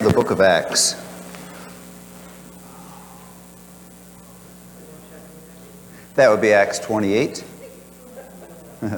[0.00, 0.94] the book of Acts.
[6.14, 7.44] That would be Acts 28.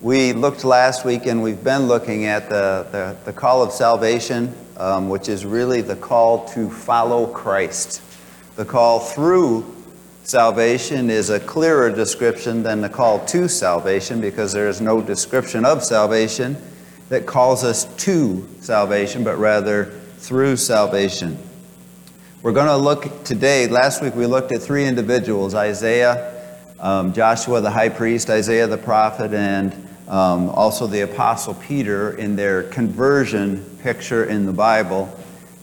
[0.00, 4.52] we looked last week and we've been looking at the, the, the call of salvation,
[4.78, 8.02] um, which is really the call to follow Christ.
[8.56, 9.64] The call through
[10.24, 15.64] salvation is a clearer description than the call to salvation because there is no description
[15.64, 16.56] of salvation
[17.08, 19.86] that calls us to salvation, but rather
[20.18, 21.38] through salvation.
[22.42, 23.66] We're going to look today.
[23.66, 26.34] Last week we looked at three individuals Isaiah,
[26.78, 29.72] um, Joshua the high priest, Isaiah the prophet, and
[30.06, 35.14] um, also the apostle Peter in their conversion picture in the Bible.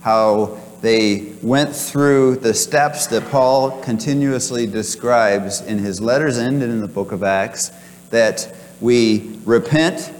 [0.01, 6.81] How they went through the steps that Paul continuously describes in his letters and in
[6.81, 7.71] the book of Acts
[8.09, 10.13] that we repent,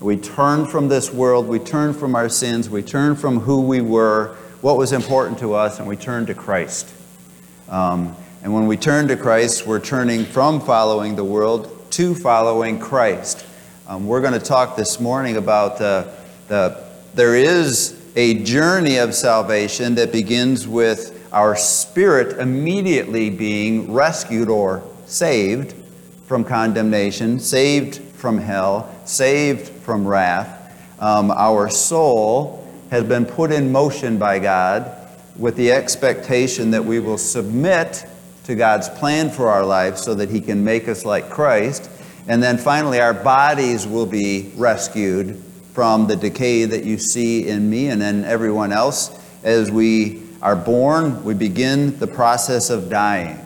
[0.00, 3.80] we turn from this world, we turn from our sins, we turn from who we
[3.80, 6.92] were, what was important to us, and we turn to Christ.
[7.68, 12.78] Um, and when we turn to Christ, we're turning from following the world to following
[12.78, 13.46] Christ.
[13.86, 16.12] Um, we're going to talk this morning about the,
[16.48, 24.48] the there is a journey of salvation that begins with our spirit immediately being rescued
[24.48, 25.74] or saved
[26.26, 30.60] from condemnation, saved from hell, saved from wrath.
[31.00, 34.90] Um, our soul has been put in motion by God
[35.36, 38.06] with the expectation that we will submit
[38.44, 41.90] to God's plan for our life so that He can make us like Christ.
[42.28, 47.68] And then finally, our bodies will be rescued from the decay that you see in
[47.68, 49.18] me and in everyone else.
[49.42, 53.40] As we are born, we begin the process of dying.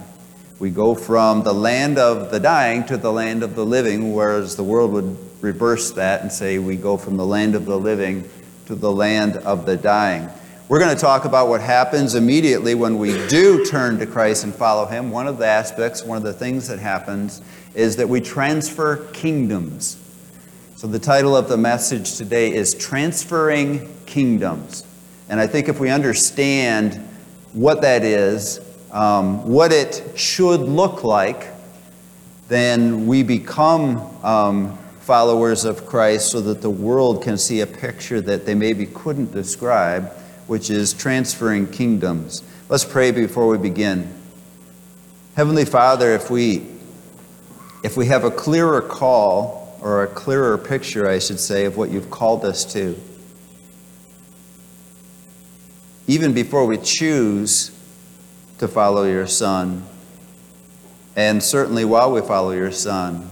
[0.58, 4.56] We go from the land of the dying to the land of the living, whereas
[4.56, 8.28] the world would reverse that and say we go from the land of the living
[8.66, 10.28] to the land of the dying.
[10.68, 14.54] We're going to talk about what happens immediately when we do turn to Christ and
[14.54, 15.10] follow Him.
[15.10, 17.40] One of the aspects, one of the things that happens
[17.74, 19.96] is that we transfer kingdoms.
[20.76, 24.84] So, the title of the message today is Transferring Kingdoms.
[25.30, 26.96] And I think if we understand
[27.54, 28.60] what that is,
[28.92, 31.48] um, what it should look like,
[32.48, 38.20] then we become um, followers of Christ so that the world can see a picture
[38.20, 40.12] that they maybe couldn't describe,
[40.48, 42.42] which is transferring kingdoms.
[42.68, 44.12] Let's pray before we begin.
[45.34, 46.66] Heavenly Father, if we
[47.82, 51.88] if we have a clearer call or a clearer picture, I should say, of what
[51.88, 52.94] you've called us to,
[56.06, 57.70] even before we choose
[58.58, 59.84] to follow your Son,
[61.16, 63.30] and certainly while we follow your Son,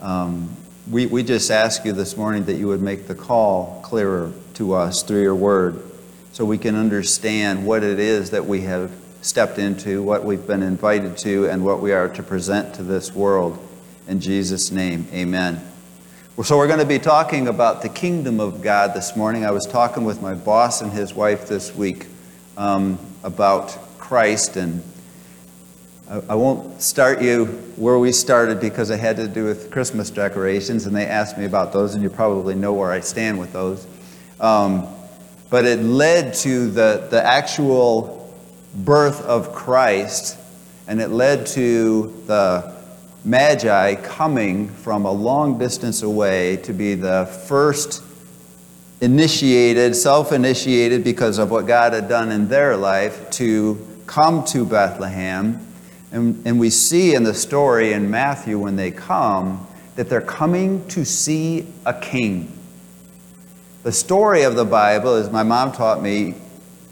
[0.00, 0.55] um,
[0.90, 4.74] we, we just ask you this morning that you would make the call clearer to
[4.74, 5.82] us through your word
[6.32, 10.62] so we can understand what it is that we have stepped into, what we've been
[10.62, 13.58] invited to, and what we are to present to this world.
[14.06, 15.60] In Jesus' name, amen.
[16.44, 19.46] So, we're going to be talking about the kingdom of God this morning.
[19.46, 22.06] I was talking with my boss and his wife this week
[22.58, 24.82] um, about Christ, and
[26.08, 30.86] I, won't start you where we started because it had to do with Christmas decorations,
[30.86, 33.84] and they asked me about those, and you probably know where I stand with those.
[34.38, 34.86] Um,
[35.50, 38.32] but it led to the, the actual
[38.72, 40.38] birth of Christ,
[40.86, 42.76] and it led to the
[43.24, 48.00] Magi coming from a long distance away to be the first
[49.00, 54.64] initiated, self initiated because of what God had done in their life, to come to
[54.64, 55.66] Bethlehem.
[56.12, 60.86] And, and we see in the story in Matthew when they come that they're coming
[60.88, 62.52] to see a king.
[63.82, 66.34] The story of the Bible, as my mom taught me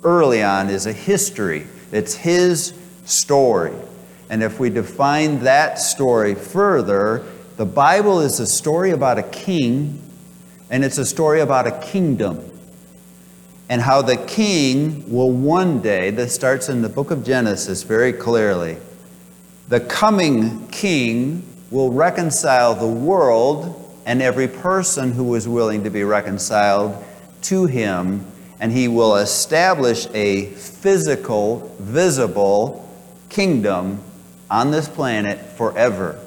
[0.03, 1.67] early on, is a history.
[1.93, 2.73] It's his
[3.05, 3.73] story.
[4.31, 7.25] And if we define that story further,
[7.57, 10.03] the Bible is a story about a king,
[10.71, 12.51] and it's a story about a kingdom.
[13.69, 18.13] And how the king will one day, this starts in the book of Genesis very
[18.13, 18.79] clearly,
[19.69, 26.05] the coming king will reconcile the world and every person who is willing to be
[26.05, 27.03] reconciled
[27.43, 28.25] to him,
[28.61, 32.89] and he will establish a physical, visible
[33.29, 34.01] kingdom
[34.51, 36.21] on this planet forever.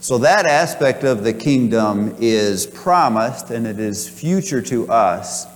[0.00, 5.46] So, that aspect of the kingdom is promised and it is future to us.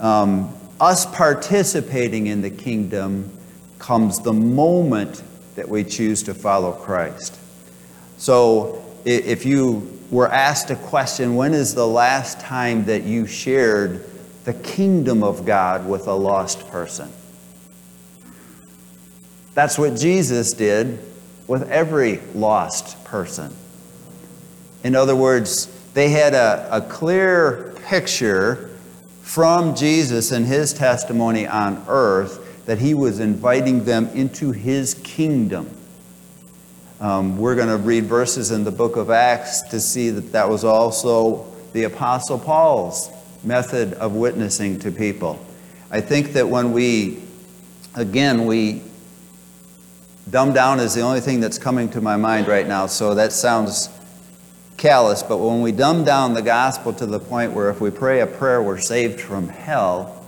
[0.00, 3.30] Um, us participating in the kingdom
[3.78, 5.22] comes the moment
[5.56, 7.38] that we choose to follow Christ.
[8.18, 14.04] So, if you were asked a question when is the last time that you shared
[14.44, 17.10] the kingdom of God with a lost person?
[19.54, 20.98] That's what Jesus did
[21.46, 23.54] with every lost person.
[24.84, 28.70] In other words, they had a, a clear picture
[29.22, 35.70] from Jesus and his testimony on earth that he was inviting them into his kingdom.
[37.00, 40.48] Um, we're going to read verses in the book of Acts to see that that
[40.48, 43.10] was also the Apostle Paul's
[43.44, 45.44] method of witnessing to people.
[45.90, 47.22] I think that when we,
[47.94, 48.82] again, we,
[50.30, 53.32] dumb down is the only thing that's coming to my mind right now, so that
[53.32, 53.90] sounds
[54.76, 58.20] callous, but when we dumb down the gospel to the point where if we pray
[58.20, 60.25] a prayer, we're saved from hell,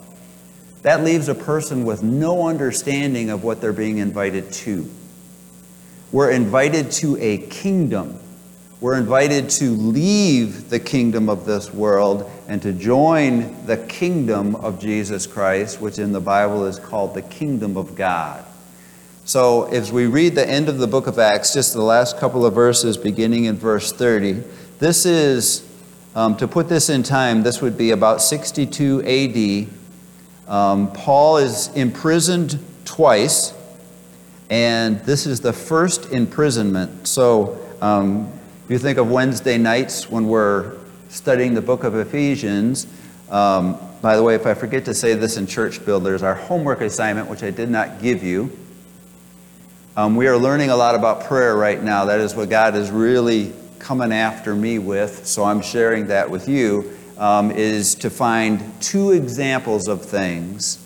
[0.83, 4.89] that leaves a person with no understanding of what they're being invited to.
[6.13, 8.19] We're invited to a kingdom.
[8.81, 14.79] We're invited to leave the kingdom of this world and to join the kingdom of
[14.79, 18.45] Jesus Christ, which in the Bible is called the kingdom of God.
[19.25, 22.47] So, as we read the end of the book of Acts, just the last couple
[22.47, 24.43] of verses beginning in verse 30,
[24.79, 25.69] this is,
[26.15, 29.69] um, to put this in time, this would be about 62 AD.
[30.49, 33.53] Um, Paul is imprisoned twice,
[34.49, 37.07] and this is the first imprisonment.
[37.07, 38.33] So, um,
[38.65, 40.77] if you think of Wednesday nights when we're
[41.11, 42.87] studying the book of Ephesians,
[43.31, 46.81] um, by the way, if I forget to say this in church builders, our homework
[46.81, 48.51] assignment, which I did not give you,
[49.97, 52.07] um, we are learning a lot about prayer right now.
[52.07, 56.49] That is what God is really coming after me with, so I'm sharing that with
[56.49, 60.79] you, um, is to find two examples of things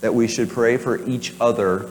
[0.00, 1.90] that we should pray for each other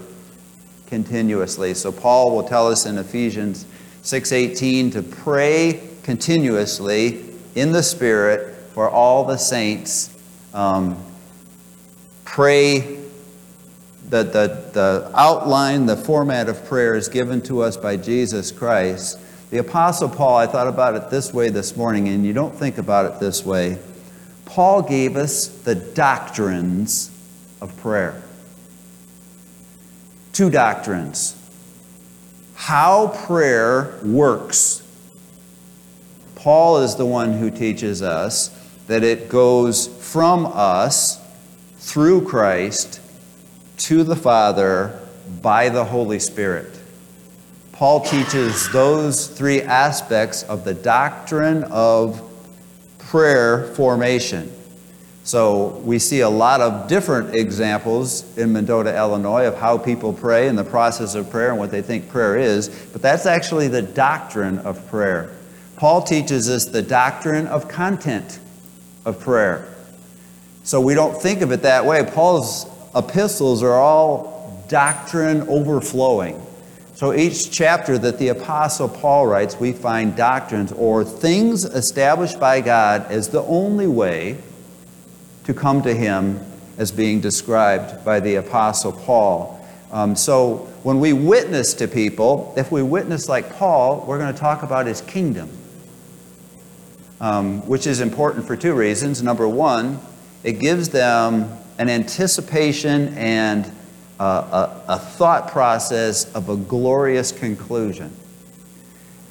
[0.87, 1.73] continuously.
[1.73, 3.65] So Paul will tell us in Ephesians
[4.01, 7.23] 6:18 to pray continuously
[7.55, 10.09] in the Spirit for all the saints.
[10.53, 10.97] Um,
[12.25, 12.97] pray
[14.09, 19.19] the, the, the outline, the format of prayer is given to us by Jesus Christ.
[19.51, 22.79] The Apostle Paul, I thought about it this way this morning, and you don't think
[22.79, 23.77] about it this way.
[24.49, 27.11] Paul gave us the doctrines
[27.61, 28.19] of prayer.
[30.33, 31.35] Two doctrines.
[32.55, 34.83] How prayer works.
[36.33, 38.49] Paul is the one who teaches us
[38.87, 41.21] that it goes from us
[41.77, 43.01] through Christ
[43.77, 44.99] to the Father
[45.43, 46.79] by the Holy Spirit.
[47.71, 52.28] Paul teaches those three aspects of the doctrine of
[53.09, 54.51] prayer formation.
[55.23, 60.47] So we see a lot of different examples in Mendota, Illinois, of how people pray
[60.47, 63.81] and the process of prayer and what they think prayer is, but that's actually the
[63.81, 65.31] doctrine of prayer.
[65.75, 68.39] Paul teaches us the doctrine of content
[69.05, 69.67] of prayer.
[70.63, 72.03] So we don't think of it that way.
[72.03, 76.39] Paul's epistles are all doctrine overflowing.
[76.99, 82.59] So each chapter that the Apostle Paul writes, we find doctrines or things established by
[82.59, 84.37] God as the only way
[85.45, 86.41] to come to Him
[86.77, 89.65] as being described by the Apostle Paul.
[89.93, 94.37] Um, so when we witness to people, if we witness like Paul, we're going to
[94.37, 95.49] talk about His kingdom,
[97.21, 99.23] um, which is important for two reasons.
[99.23, 100.01] Number one,
[100.43, 103.71] it gives them an anticipation and
[104.19, 108.15] a, a, a thought process of a glorious conclusion.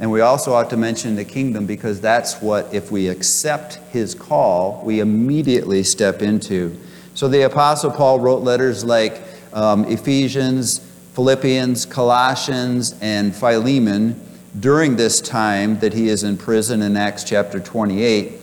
[0.00, 4.14] And we also ought to mention the kingdom because that's what, if we accept his
[4.14, 6.78] call, we immediately step into.
[7.14, 9.21] So the Apostle Paul wrote letters like
[9.52, 10.78] um, Ephesians,
[11.14, 14.21] Philippians, Colossians, and Philemon
[14.61, 18.38] during this time that he is in prison in Acts chapter 28.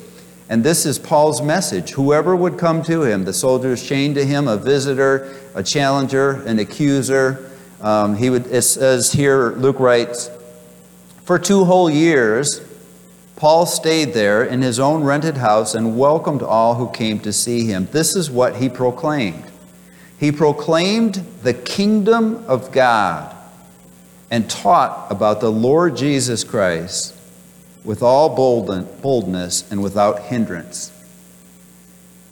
[0.47, 1.91] And this is Paul's message.
[1.91, 6.59] Whoever would come to him, the soldiers chained to him, a visitor, a challenger, an
[6.59, 7.49] accuser.
[7.81, 10.29] Um, he would, it says here, Luke writes,
[11.23, 12.61] for two whole years,
[13.35, 17.65] Paul stayed there in his own rented house and welcomed all who came to see
[17.65, 17.87] him.
[17.91, 19.43] This is what he proclaimed.
[20.19, 23.35] He proclaimed the kingdom of God
[24.29, 27.14] and taught about the Lord Jesus Christ
[27.85, 30.91] with all boldness and without hindrance.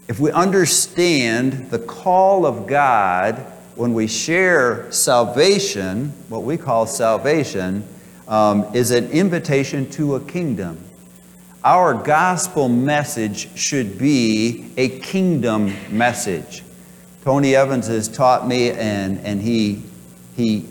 [0.07, 3.36] If we understand the call of God
[3.75, 7.88] when we share salvation, what we call salvation,
[8.27, 10.79] um, is an invitation to a kingdom.
[11.63, 16.63] Our gospel message should be a kingdom message.
[17.24, 19.81] Tony Evans has taught me, and, and he,
[20.36, 20.65] he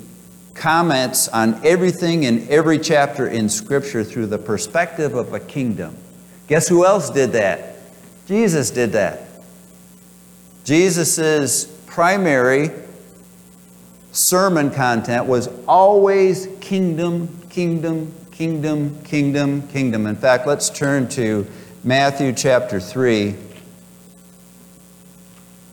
[0.55, 5.97] comments on everything in every chapter in Scripture through the perspective of a kingdom.
[6.49, 7.77] Guess who else did that?
[8.27, 9.21] Jesus did that.
[10.65, 12.71] Jesus' primary
[14.13, 20.07] sermon content was always kingdom, kingdom, kingdom, kingdom, kingdom.
[20.07, 21.47] In fact, let's turn to
[21.83, 23.35] Matthew chapter 3.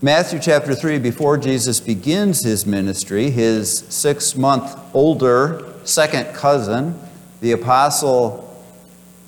[0.02, 6.98] Matthew chapter 3, before Jesus begins his ministry, his six month older second cousin,
[7.42, 8.64] the apostle,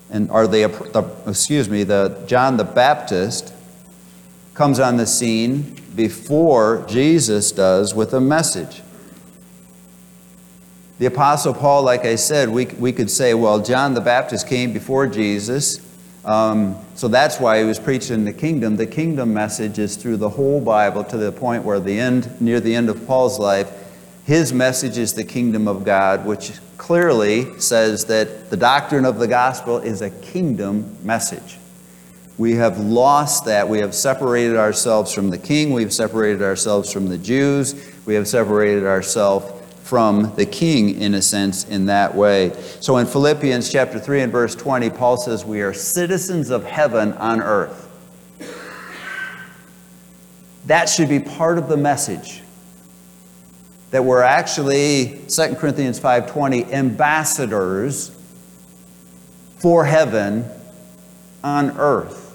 [0.10, 3.54] and, or the, the, excuse me, the John the Baptist,
[4.54, 8.82] comes on the scene before Jesus does with a message.
[11.00, 14.72] The Apostle Paul, like I said, we, we could say, well, John the Baptist came
[14.72, 15.80] before Jesus,
[16.24, 18.76] um, so that's why he was preaching the kingdom.
[18.76, 22.60] The kingdom message is through the whole Bible to the point where the end, near
[22.60, 23.72] the end of Paul's life,
[24.26, 29.28] his message is the kingdom of God, which clearly says that the doctrine of the
[29.28, 31.58] gospel is a kingdom message.
[32.38, 33.68] We have lost that.
[33.68, 35.74] We have separated ourselves from the king.
[35.74, 37.76] We've separated ourselves from the Jews.
[38.06, 39.61] We have separated ourselves
[39.92, 42.50] from the king, in a sense, in that way.
[42.80, 47.12] So in Philippians chapter 3 and verse 20, Paul says, We are citizens of heaven
[47.16, 47.90] on earth.
[50.68, 52.42] That should be part of the message.
[53.90, 58.12] That we're actually, 2 Corinthians 5:20, ambassadors
[59.58, 60.46] for heaven
[61.44, 62.31] on earth.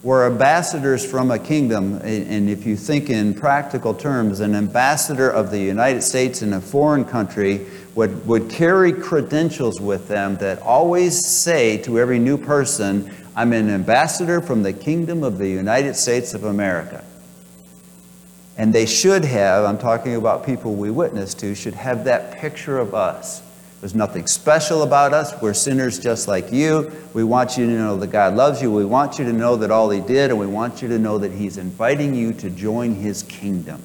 [0.00, 5.50] We're ambassadors from a kingdom, and if you think in practical terms, an ambassador of
[5.50, 11.26] the United States in a foreign country would, would carry credentials with them that always
[11.26, 16.32] say to every new person, I'm an ambassador from the kingdom of the United States
[16.32, 17.04] of America.
[18.56, 22.78] And they should have, I'm talking about people we witness to, should have that picture
[22.78, 23.42] of us.
[23.80, 25.40] There's nothing special about us.
[25.40, 26.90] We're sinners just like you.
[27.14, 28.72] We want you to know that God loves you.
[28.72, 31.18] We want you to know that all He did, and we want you to know
[31.18, 33.80] that He's inviting you to join His kingdom.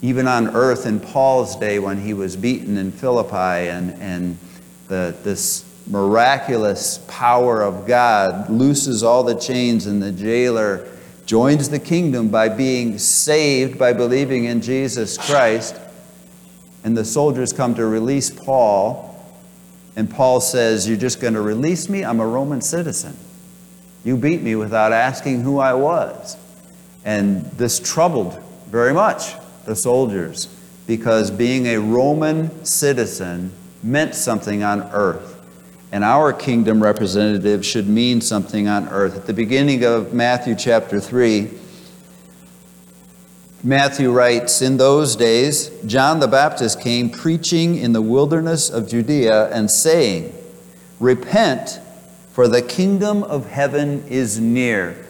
[0.00, 4.38] Even on earth in Paul's day when he was beaten in Philippi and, and
[4.88, 10.86] the, this miraculous power of God looses all the chains, and the jailer
[11.24, 15.76] joins the kingdom by being saved by believing in Jesus Christ
[16.86, 19.12] and the soldiers come to release Paul,
[19.96, 22.04] and Paul says, You're just going to release me?
[22.04, 23.16] I'm a Roman citizen.
[24.04, 26.36] You beat me without asking who I was.
[27.04, 30.46] And this troubled very much the soldiers
[30.86, 33.50] because being a Roman citizen
[33.82, 35.44] meant something on earth.
[35.90, 39.16] And our kingdom representative should mean something on earth.
[39.16, 41.50] At the beginning of Matthew chapter 3,
[43.62, 49.50] Matthew writes In those days, John the Baptist came preaching in the wilderness of Judea
[49.52, 50.32] and saying,
[51.00, 51.80] Repent,
[52.32, 55.06] for the kingdom of heaven is near.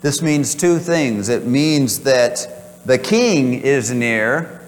[0.00, 1.28] This means two things.
[1.28, 4.62] It means that the king is near,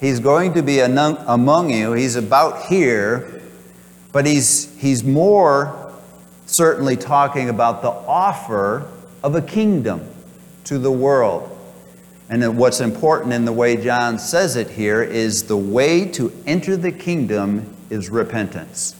[0.00, 3.40] he's going to be among you, he's about here,
[4.10, 5.92] but he's, he's more
[6.46, 8.88] certainly talking about the offer
[9.22, 10.04] of a kingdom
[10.64, 11.51] to the world.
[12.32, 16.78] And what's important in the way John says it here is the way to enter
[16.78, 18.96] the kingdom is repentance.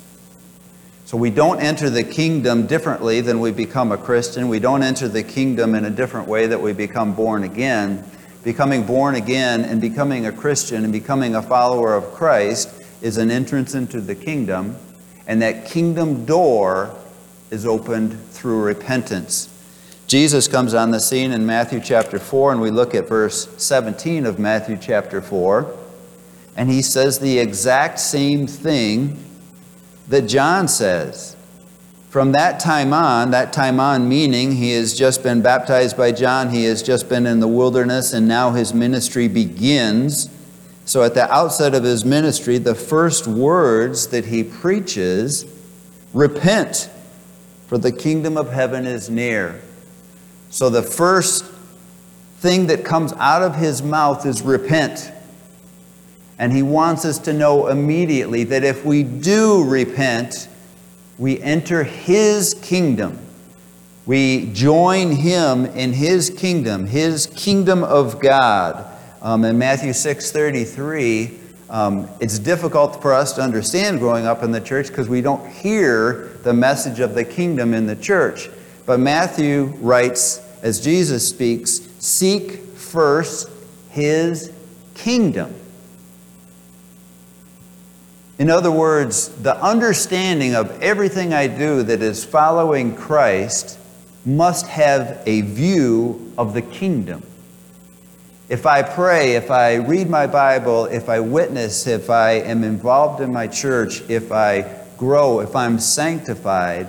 [1.06, 4.48] So we don't enter the kingdom differently than we become a Christian.
[4.48, 8.04] We don't enter the kingdom in a different way that we become born again.
[8.44, 12.68] Becoming born again and becoming a Christian and becoming a follower of Christ
[13.00, 14.76] is an entrance into the kingdom,
[15.26, 16.94] and that kingdom door
[17.50, 19.48] is opened through repentance.
[20.12, 24.26] Jesus comes on the scene in Matthew chapter 4, and we look at verse 17
[24.26, 25.74] of Matthew chapter 4,
[26.54, 29.16] and he says the exact same thing
[30.08, 31.34] that John says.
[32.10, 36.50] From that time on, that time on meaning he has just been baptized by John,
[36.50, 40.28] he has just been in the wilderness, and now his ministry begins.
[40.84, 45.46] So at the outset of his ministry, the first words that he preaches
[46.12, 46.90] repent,
[47.66, 49.58] for the kingdom of heaven is near.
[50.52, 51.46] So the first
[52.40, 55.10] thing that comes out of his mouth is repent.
[56.38, 60.48] And he wants us to know immediately that if we do repent,
[61.16, 63.18] we enter his kingdom.
[64.04, 68.84] We join him in his kingdom, his kingdom of God.
[69.22, 71.30] Um, in Matthew 6:33,
[71.70, 75.48] um, it's difficult for us to understand growing up in the church because we don't
[75.48, 78.50] hear the message of the kingdom in the church.
[78.86, 83.48] But Matthew writes, as Jesus speaks, seek first
[83.90, 84.52] his
[84.94, 85.54] kingdom.
[88.38, 93.78] In other words, the understanding of everything I do that is following Christ
[94.24, 97.22] must have a view of the kingdom.
[98.48, 103.20] If I pray, if I read my Bible, if I witness, if I am involved
[103.20, 106.86] in my church, if I grow, if I'm sanctified,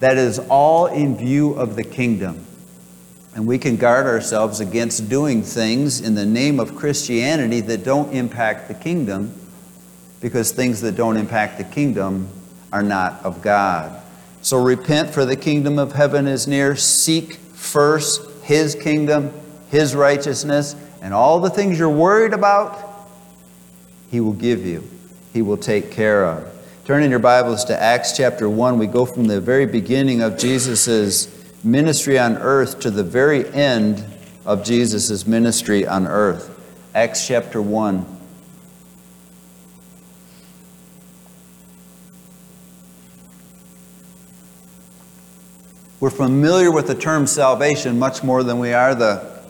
[0.00, 2.44] that is all in view of the kingdom.
[3.34, 8.12] And we can guard ourselves against doing things in the name of Christianity that don't
[8.12, 9.34] impact the kingdom,
[10.20, 12.28] because things that don't impact the kingdom
[12.72, 14.02] are not of God.
[14.42, 16.74] So repent, for the kingdom of heaven is near.
[16.74, 19.32] Seek first his kingdom,
[19.70, 22.76] his righteousness, and all the things you're worried about,
[24.10, 24.88] he will give you,
[25.32, 26.57] he will take care of.
[26.88, 28.78] Turn in your Bibles to Acts chapter 1.
[28.78, 31.28] We go from the very beginning of Jesus'
[31.62, 34.02] ministry on earth to the very end
[34.46, 36.48] of Jesus' ministry on earth.
[36.94, 38.06] Acts chapter 1.
[46.00, 49.42] We're familiar with the term salvation much more than we are the,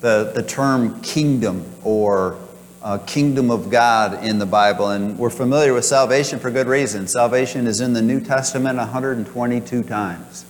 [0.00, 2.36] the, the term kingdom or
[2.82, 4.90] uh, kingdom of God in the Bible.
[4.90, 7.08] And we're familiar with salvation for good reason.
[7.08, 10.44] Salvation is in the New Testament 122 times.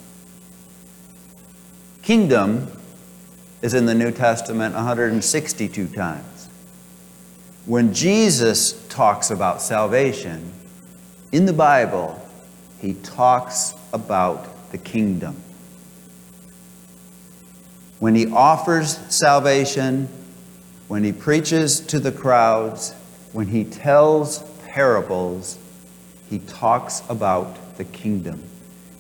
[2.03, 2.69] Kingdom
[3.63, 6.49] is in the New Testament 162 times.
[7.67, 10.53] When Jesus talks about salvation
[11.33, 12.19] in the Bible,
[12.81, 15.37] he talks about the kingdom.
[17.99, 20.09] When he offers salvation,
[20.89, 22.95] when he preaches to the crowds,
[23.33, 25.59] when he tells parables,
[26.31, 28.43] he talks about the kingdom.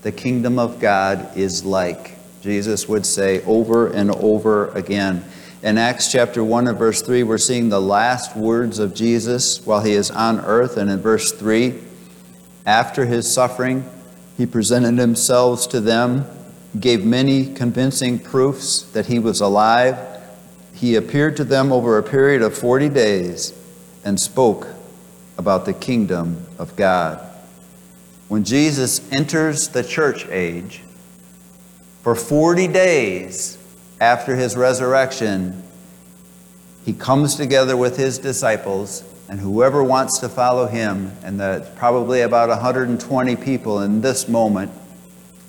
[0.02, 5.24] The kingdom of God is like, Jesus would say over and over again.
[5.62, 9.80] In Acts chapter 1 and verse 3, we're seeing the last words of Jesus while
[9.80, 10.76] he is on earth.
[10.76, 11.74] And in verse 3,
[12.64, 13.84] after his suffering,
[14.36, 16.26] he presented himself to them,
[16.78, 20.17] gave many convincing proofs that he was alive
[20.80, 23.52] he appeared to them over a period of 40 days
[24.04, 24.68] and spoke
[25.36, 27.18] about the kingdom of God.
[28.28, 30.82] When Jesus enters the church age,
[32.02, 33.58] for 40 days
[34.00, 35.64] after his resurrection,
[36.84, 42.20] he comes together with his disciples and whoever wants to follow him, and that's probably
[42.20, 44.70] about 120 people in this moment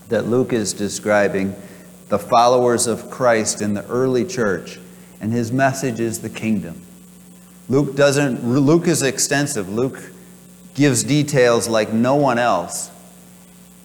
[0.07, 1.55] that Luke is describing,
[2.07, 4.79] the followers of Christ in the early church
[5.21, 6.81] and his message is the kingdom.
[7.67, 9.69] Luke doesn't Luke is extensive.
[9.69, 10.01] Luke
[10.73, 12.89] gives details like no one else.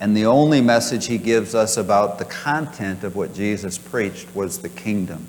[0.01, 4.59] And the only message he gives us about the content of what Jesus preached was
[4.59, 5.27] the kingdom.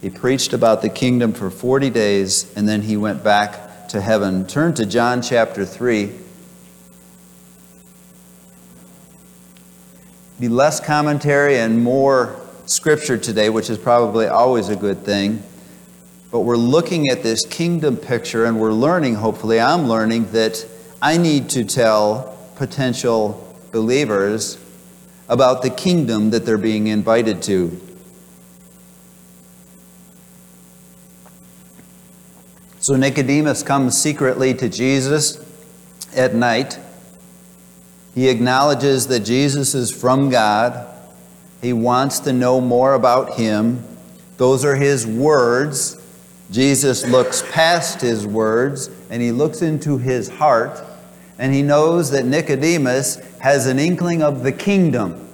[0.00, 4.46] He preached about the kingdom for 40 days and then he went back to heaven.
[4.46, 6.12] Turn to John chapter 3.
[10.40, 15.42] Be less commentary and more scripture today, which is probably always a good thing.
[16.30, 20.66] But we're looking at this kingdom picture and we're learning, hopefully, I'm learning that
[21.00, 24.58] I need to tell potential believers
[25.28, 27.80] about the kingdom that they're being invited to.
[32.80, 35.38] So Nicodemus comes secretly to Jesus
[36.16, 36.78] at night.
[38.14, 40.91] He acknowledges that Jesus is from God.
[41.62, 43.82] He wants to know more about him.
[44.36, 45.98] Those are his words.
[46.50, 50.84] Jesus looks past his words and he looks into his heart
[51.38, 55.28] and he knows that Nicodemus has an inkling of the kingdom.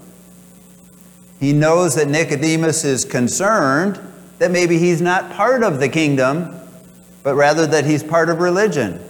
[1.40, 3.98] He knows that Nicodemus is concerned
[4.38, 6.54] that maybe he's not part of the kingdom,
[7.22, 9.00] but rather that he's part of religion.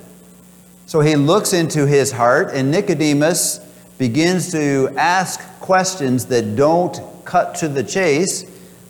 [0.87, 3.59] So he looks into his heart, and Nicodemus
[3.99, 6.99] begins to ask questions that don't
[7.29, 8.45] cut to the chase.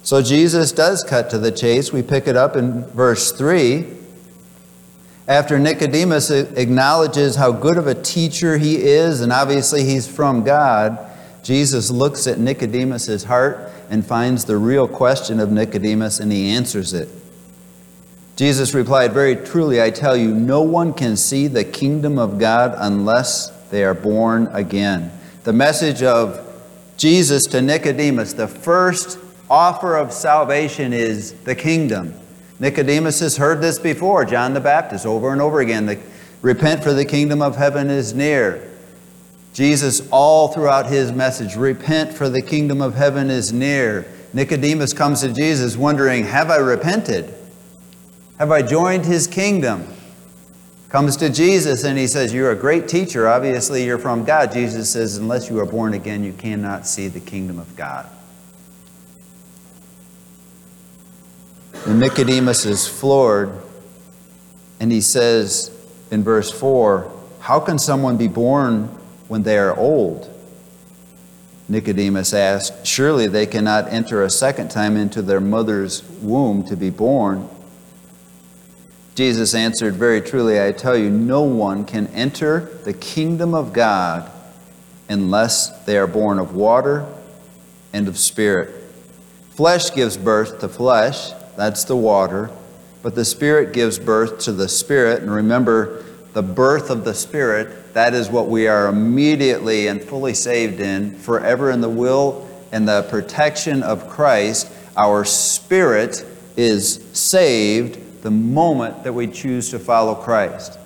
[0.04, 1.92] So Jesus does cut to the chase.
[1.92, 3.84] We pick it up in verse 3.
[5.26, 10.98] After Nicodemus acknowledges how good of a teacher he is, and obviously he's from God,
[11.42, 16.94] Jesus looks at Nicodemus's heart and finds the real question of Nicodemus and he answers
[16.94, 17.08] it.
[18.36, 22.74] Jesus replied, Very truly, I tell you, no one can see the kingdom of God
[22.78, 25.10] unless they are born again.
[25.42, 26.47] The message of
[26.98, 32.12] Jesus to Nicodemus, the first offer of salvation is the kingdom.
[32.58, 35.86] Nicodemus has heard this before, John the Baptist, over and over again.
[35.86, 36.00] The,
[36.42, 38.68] repent for the kingdom of heaven is near.
[39.54, 44.04] Jesus, all throughout his message, repent for the kingdom of heaven is near.
[44.32, 47.32] Nicodemus comes to Jesus wondering, Have I repented?
[48.40, 49.86] Have I joined his kingdom?
[50.88, 53.28] Comes to Jesus and he says, You're a great teacher.
[53.28, 54.52] Obviously, you're from God.
[54.52, 58.08] Jesus says, Unless you are born again, you cannot see the kingdom of God.
[61.86, 63.52] And Nicodemus is floored
[64.80, 65.70] and he says
[66.10, 68.84] in verse 4 How can someone be born
[69.28, 70.30] when they are old?
[71.68, 76.90] Nicodemus asked, Surely they cannot enter a second time into their mother's womb to be
[76.90, 77.48] born.
[79.18, 84.30] Jesus answered, Very truly, I tell you, no one can enter the kingdom of God
[85.08, 87.04] unless they are born of water
[87.92, 88.72] and of spirit.
[89.50, 92.48] Flesh gives birth to flesh, that's the water,
[93.02, 95.20] but the spirit gives birth to the spirit.
[95.20, 100.34] And remember, the birth of the spirit, that is what we are immediately and fully
[100.34, 104.70] saved in, forever in the will and the protection of Christ.
[104.96, 106.24] Our spirit
[106.56, 110.78] is saved the moment that we choose to follow Christ.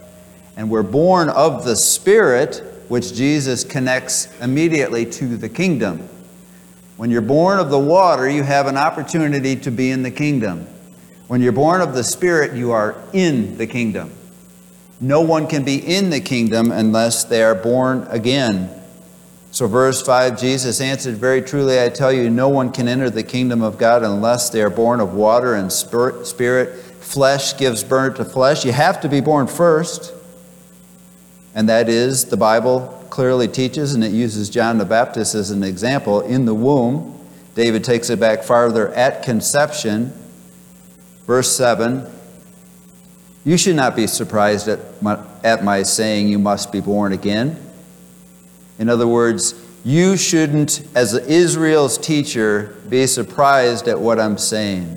[0.57, 6.09] And we're born of the Spirit, which Jesus connects immediately to the kingdom.
[6.97, 10.66] When you're born of the water, you have an opportunity to be in the kingdom.
[11.27, 14.12] When you're born of the Spirit, you are in the kingdom.
[15.01, 18.71] No one can be in the kingdom unless they are born again.
[19.51, 23.23] So, verse 5 Jesus answered, Very truly, I tell you, no one can enter the
[23.23, 28.25] kingdom of God unless they are born of water and spirit flesh gives birth to
[28.25, 28.65] flesh.
[28.65, 30.15] You have to be born first.
[31.55, 35.62] And that is, the Bible clearly teaches, and it uses John the Baptist as an
[35.62, 37.19] example, in the womb.
[37.55, 40.12] David takes it back farther at conception.
[41.27, 42.11] Verse 7
[43.45, 47.59] You should not be surprised at my, at my saying you must be born again.
[48.79, 54.97] In other words, you shouldn't, as Israel's teacher, be surprised at what I'm saying.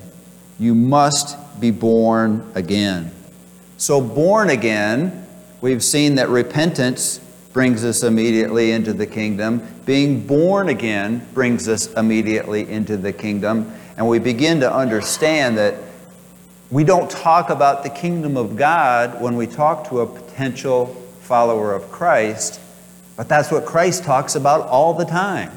[0.57, 3.11] You must be born again.
[3.77, 5.27] So, born again,
[5.61, 7.19] we've seen that repentance
[7.53, 9.65] brings us immediately into the kingdom.
[9.85, 13.73] Being born again brings us immediately into the kingdom.
[13.97, 15.75] And we begin to understand that
[16.69, 20.87] we don't talk about the kingdom of God when we talk to a potential
[21.21, 22.59] follower of Christ,
[23.15, 25.51] but that's what Christ talks about all the time.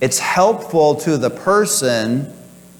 [0.00, 2.32] It's helpful to the person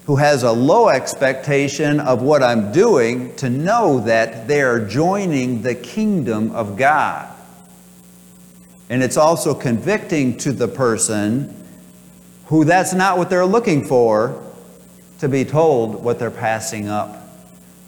[0.05, 5.61] who has a low expectation of what I'm doing to know that they are joining
[5.61, 7.33] the kingdom of God.
[8.89, 11.55] And it's also convicting to the person
[12.47, 14.43] who that's not what they're looking for
[15.19, 17.19] to be told what they're passing up.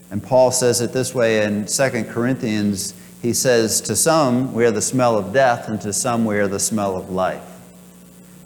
[0.09, 2.93] And Paul says it this way in 2 Corinthians.
[3.21, 6.47] He says, To some we are the smell of death, and to some we are
[6.47, 7.43] the smell of life.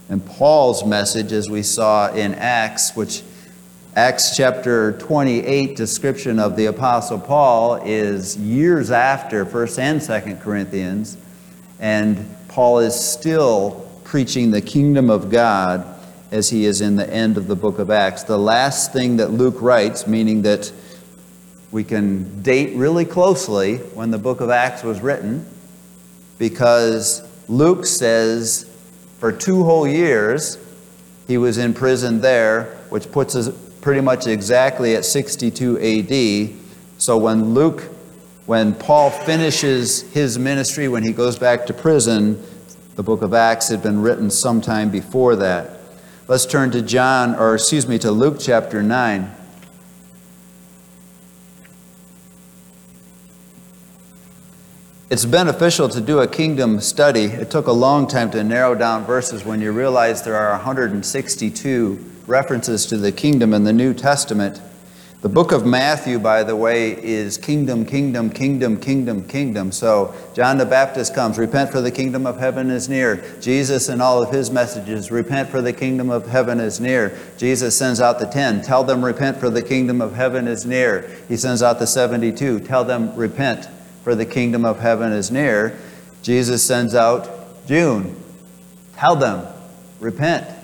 [0.10, 3.22] And Paul's message, as we saw in Acts, which
[4.00, 11.18] Acts chapter 28 description of the Apostle Paul is years after 1st and 2nd Corinthians,
[11.82, 15.86] and Paul is still preaching the kingdom of God
[16.32, 18.24] as he is in the end of the book of Acts.
[18.24, 20.72] The last thing that Luke writes, meaning that
[21.70, 25.46] we can date really closely when the book of Acts was written,
[26.38, 28.64] because Luke says
[29.18, 30.58] for two whole years
[31.28, 33.50] he was in prison there, which puts us
[33.82, 36.54] pretty much exactly at 62 AD.
[36.98, 37.84] So when Luke,
[38.46, 42.44] when Paul finishes his ministry, when he goes back to prison,
[42.96, 45.80] the book of Acts had been written sometime before that.
[46.28, 49.36] Let's turn to John, or excuse me, to Luke chapter 9.
[55.10, 57.24] It's beneficial to do a kingdom study.
[57.24, 62.06] It took a long time to narrow down verses when you realize there are 162
[62.30, 64.62] references to the kingdom in the New Testament.
[65.22, 69.72] The book of Matthew, by the way, is kingdom, kingdom, kingdom, kingdom, kingdom.
[69.74, 73.22] So John the Baptist comes, repent for the kingdom of heaven is near.
[73.42, 77.18] Jesus and all of his messages, repent for the kingdom of heaven is near.
[77.38, 81.10] Jesus sends out the 10, tell them repent for the kingdom of heaven is near.
[81.28, 83.68] He sends out the 72, tell them repent
[84.04, 85.78] for the kingdom of heaven is near.
[86.22, 88.15] Jesus sends out June,
[88.96, 89.46] tell them
[90.00, 90.59] repent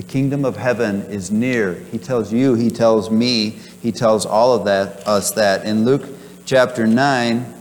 [0.00, 1.74] the kingdom of heaven is near.
[1.92, 3.50] He tells you, he tells me,
[3.82, 5.66] he tells all of that us that.
[5.66, 6.06] In Luke
[6.46, 7.54] chapter 9,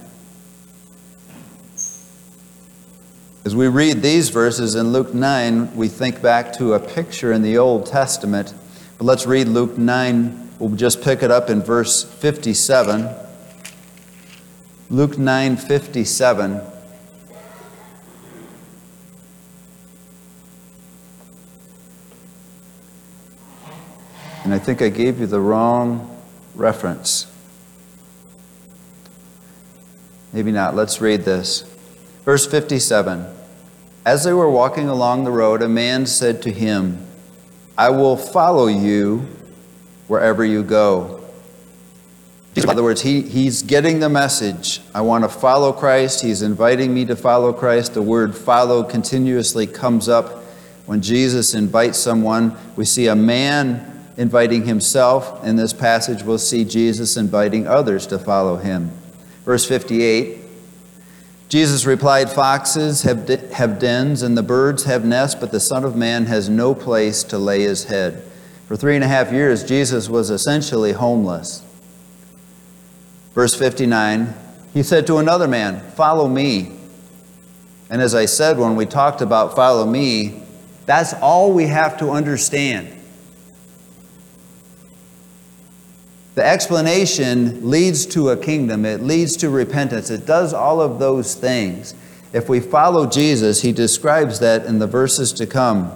[3.44, 7.42] as we read these verses in Luke 9, we think back to a picture in
[7.42, 8.54] the Old Testament.
[8.98, 10.52] But let's read Luke 9.
[10.60, 13.18] We'll just pick it up in verse 57.
[14.90, 16.62] Luke 9 57.
[24.44, 26.18] And I think I gave you the wrong
[26.56, 27.32] reference.
[30.32, 30.76] Maybe not.
[30.76, 31.62] Let's read this.
[32.24, 33.26] Verse 57
[34.06, 37.06] As they were walking along the road, a man said to him,
[37.78, 39.28] I will follow you
[40.08, 41.24] wherever you go.
[42.56, 44.82] In other words, he, he's getting the message.
[44.94, 46.22] I want to follow Christ.
[46.22, 47.94] He's inviting me to follow Christ.
[47.94, 50.44] The word follow continuously comes up
[50.86, 52.58] when Jesus invites someone.
[52.76, 53.89] We see a man
[54.20, 55.44] inviting himself.
[55.46, 58.92] In this passage, we'll see Jesus inviting others to follow him.
[59.46, 60.38] Verse 58
[61.48, 65.96] Jesus replied, Foxes have, have dens, and the birds have nests, but the Son of
[65.96, 68.22] Man has no place to lay his head.
[68.68, 71.66] For three and a half years, Jesus was essentially homeless.
[73.34, 74.32] Verse 59
[74.76, 76.74] He said to another man, Follow me.
[77.90, 80.44] And as I said when we talked about follow me,
[80.86, 82.99] that's all we have to understand.
[86.40, 91.36] The explanation leads to a kingdom, it leads to repentance, it does all of those
[91.36, 91.94] things.
[92.32, 95.92] If we follow Jesus, he describes that in the verses to come.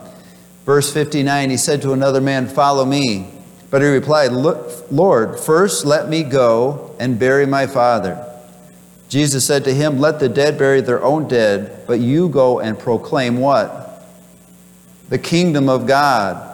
[0.66, 3.32] Verse 59, he said to another man, Follow me.
[3.70, 8.30] But he replied, Lord, first let me go and bury my father.
[9.08, 12.78] Jesus said to him, Let the dead bury their own dead, but you go and
[12.78, 14.06] proclaim what?
[15.08, 16.53] The kingdom of God.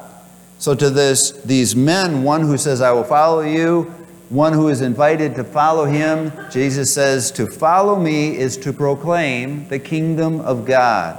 [0.60, 3.84] So, to this, these men, one who says, I will follow you,
[4.28, 9.70] one who is invited to follow him, Jesus says, To follow me is to proclaim
[9.70, 11.18] the kingdom of God.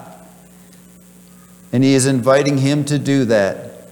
[1.72, 3.88] And he is inviting him to do that.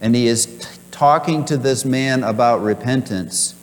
[0.00, 3.56] And he is t- talking to this man about repentance.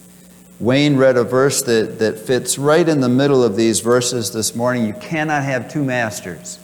[0.60, 4.56] Wayne read a verse that, that fits right in the middle of these verses this
[4.56, 4.86] morning.
[4.86, 6.60] You cannot have two masters.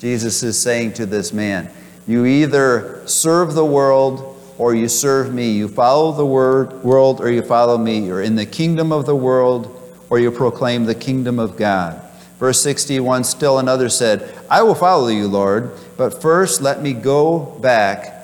[0.00, 1.70] Jesus is saying to this man.
[2.08, 5.52] You either serve the world or you serve me.
[5.52, 7.98] You follow the word, world or you follow me.
[7.98, 9.74] You're in the kingdom of the world
[10.08, 12.00] or you proclaim the kingdom of God.
[12.38, 17.40] Verse 61 Still another said, I will follow you, Lord, but first let me go
[17.60, 18.14] back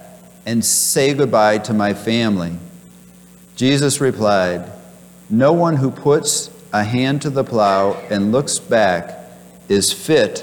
[0.47, 2.57] and say goodbye to my family.
[3.55, 4.73] Jesus replied,
[5.29, 9.19] No one who puts a hand to the plow and looks back
[9.69, 10.39] is fit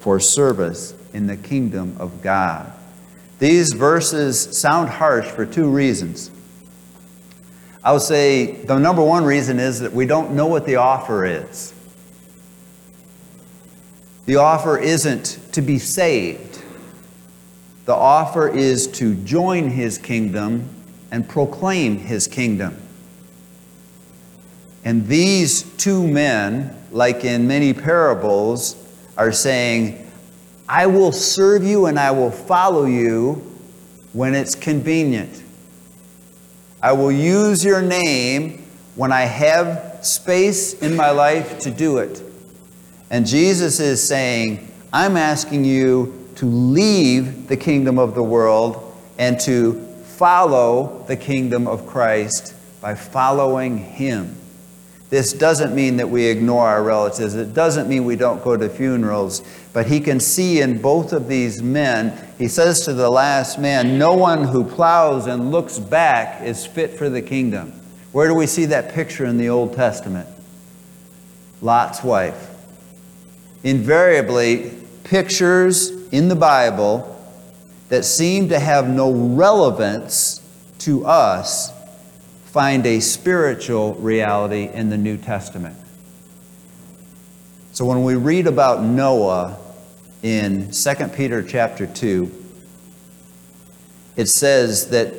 [0.00, 2.70] for service in the kingdom of God.
[3.42, 6.30] These verses sound harsh for two reasons.
[7.82, 11.24] I would say the number one reason is that we don't know what the offer
[11.24, 11.74] is.
[14.26, 16.62] The offer isn't to be saved,
[17.84, 20.68] the offer is to join his kingdom
[21.10, 22.76] and proclaim his kingdom.
[24.84, 28.76] And these two men, like in many parables,
[29.16, 30.01] are saying,
[30.68, 33.34] I will serve you and I will follow you
[34.12, 35.42] when it's convenient.
[36.82, 42.22] I will use your name when I have space in my life to do it.
[43.10, 49.38] And Jesus is saying, I'm asking you to leave the kingdom of the world and
[49.40, 54.36] to follow the kingdom of Christ by following Him.
[55.10, 57.34] This doesn't mean that we ignore our relatives.
[57.34, 59.42] It doesn't mean we don't go to funerals.
[59.72, 63.98] But he can see in both of these men, he says to the last man,
[63.98, 67.72] No one who plows and looks back is fit for the kingdom.
[68.12, 70.28] Where do we see that picture in the Old Testament?
[71.62, 72.50] Lot's wife.
[73.64, 74.72] Invariably,
[75.04, 77.08] pictures in the Bible
[77.88, 80.40] that seem to have no relevance
[80.80, 81.72] to us
[82.46, 85.76] find a spiritual reality in the New Testament.
[87.72, 89.56] So when we read about Noah
[90.22, 92.30] in 2 Peter chapter 2,
[94.14, 95.14] it says that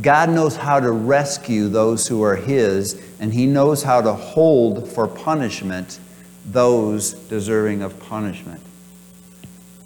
[0.00, 4.88] God knows how to rescue those who are His, and He knows how to hold
[4.88, 6.00] for punishment
[6.46, 8.62] those deserving of punishment.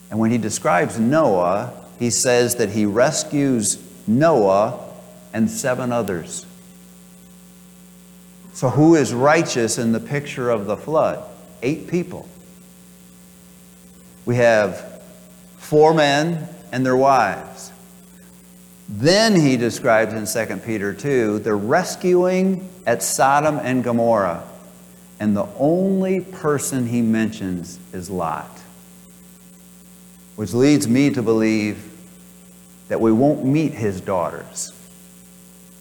[0.09, 4.79] And when He describes Noah, He says that He rescues Noah
[5.33, 6.46] and seven others.
[8.53, 11.29] So, who is righteous in the picture of the flood?
[11.64, 12.29] Eight people.
[14.24, 15.03] We have
[15.57, 17.72] four men and their wives.
[18.88, 24.44] Then he describes in 2 Peter 2 the rescuing at Sodom and Gomorrah.
[25.18, 28.61] And the only person he mentions is Lot.
[30.37, 31.90] Which leads me to believe
[32.88, 34.72] that we won't meet his daughters.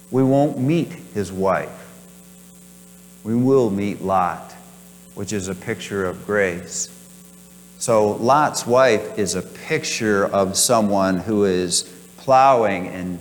[0.09, 1.83] We won't meet his wife
[3.23, 4.52] we will meet Lot,
[5.15, 6.89] which is a picture of grace.
[7.77, 11.83] So, Lot's wife is a picture of someone who is
[12.17, 13.19] plowing, and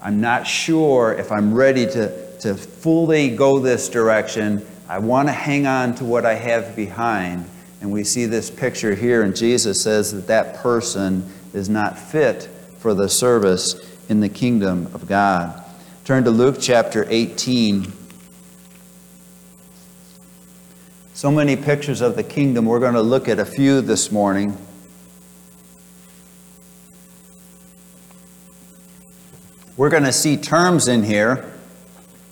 [0.00, 5.32] I'm not sure if I'm ready to, to fully go this direction, I want to
[5.32, 7.48] hang on to what I have behind.
[7.80, 12.44] And we see this picture here, and Jesus says that that person is not fit
[12.78, 13.74] for the service
[14.08, 15.62] in the kingdom of God.
[16.04, 18.03] Turn to Luke chapter 18.
[21.24, 22.66] So many pictures of the kingdom.
[22.66, 24.58] We're going to look at a few this morning.
[29.78, 31.50] We're going to see terms in here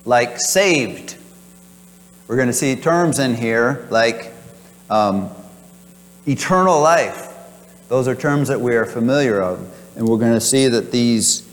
[0.05, 1.16] like saved.
[2.28, 4.35] We're going to see terms in here like
[4.90, 5.31] um,
[6.26, 7.33] eternal life.
[7.88, 9.74] Those are terms that we are familiar of.
[9.96, 11.48] And we're going to see that these,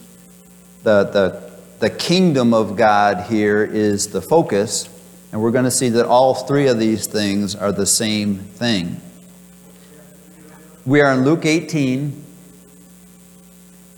[0.84, 4.89] the, the, the kingdom of God here is the focus.
[5.31, 8.99] And we're going to see that all three of these things are the same thing.
[10.85, 12.25] We are in Luke 18,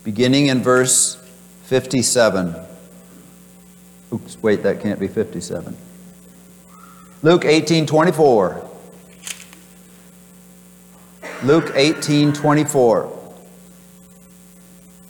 [0.04, 1.16] beginning in verse
[1.64, 2.54] 57.
[4.12, 5.74] Oops, wait, that can't be 57.
[7.22, 8.68] Luke 18, 24.
[11.44, 13.18] Luke 18, 24.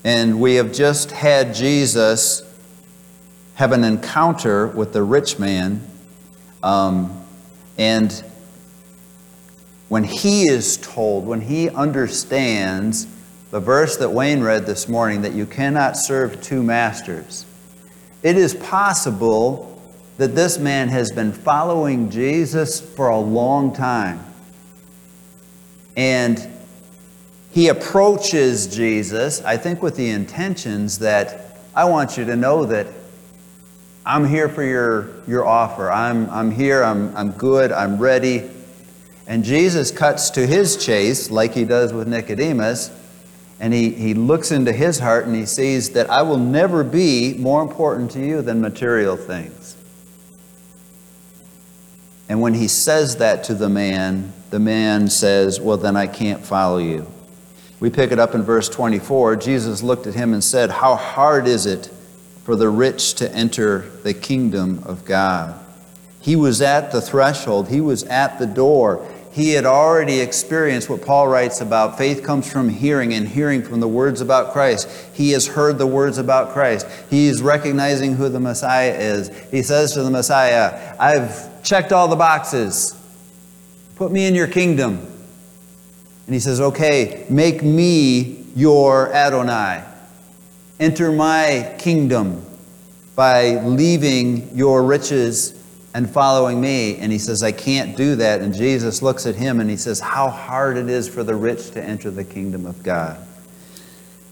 [0.05, 2.43] And we have just had Jesus
[3.55, 5.87] have an encounter with the rich man.
[6.63, 7.25] Um,
[7.79, 8.25] and
[9.89, 13.07] when he is told, when he understands
[13.51, 17.45] the verse that Wayne read this morning, that you cannot serve two masters,
[18.23, 19.69] it is possible
[20.19, 24.25] that this man has been following Jesus for a long time.
[25.97, 26.49] And
[27.51, 32.87] he approaches Jesus, I think, with the intentions that I want you to know that
[34.05, 35.91] I'm here for your, your offer.
[35.91, 38.51] I'm, I'm here, I'm, I'm good, I'm ready.
[39.29, 42.91] And Jesus cuts to his chase, like he does with Nicodemus,
[43.61, 47.35] and he, he looks into his heart and he sees that I will never be
[47.35, 49.77] more important to you than material things.
[52.29, 56.45] And when he says that to the man, the man says, Well, then I can't
[56.45, 57.07] follow you.
[57.79, 59.37] We pick it up in verse 24.
[59.37, 61.93] Jesus looked at him and said, How hard is it
[62.45, 65.59] for the rich to enter the kingdom of God?
[66.21, 71.01] He was at the threshold, he was at the door he had already experienced what
[71.01, 74.89] Paul writes about faith comes from hearing, and hearing from the words about Christ.
[75.15, 76.87] He has heard the words about Christ.
[77.09, 79.31] He's recognizing who the Messiah is.
[79.51, 82.95] He says to the Messiah, I've checked all the boxes.
[83.97, 84.99] Put me in your kingdom.
[86.27, 89.83] And he says, Okay, make me your Adonai.
[90.81, 92.45] Enter my kingdom
[93.15, 95.59] by leaving your riches
[95.95, 96.97] and following me.
[96.97, 98.41] And he says, I can't do that.
[98.41, 101.71] And Jesus looks at him and he says, How hard it is for the rich
[101.73, 103.19] to enter the kingdom of God.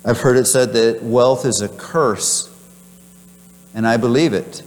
[0.04, 2.48] I've heard it said that wealth is a curse,
[3.74, 4.62] and I believe it.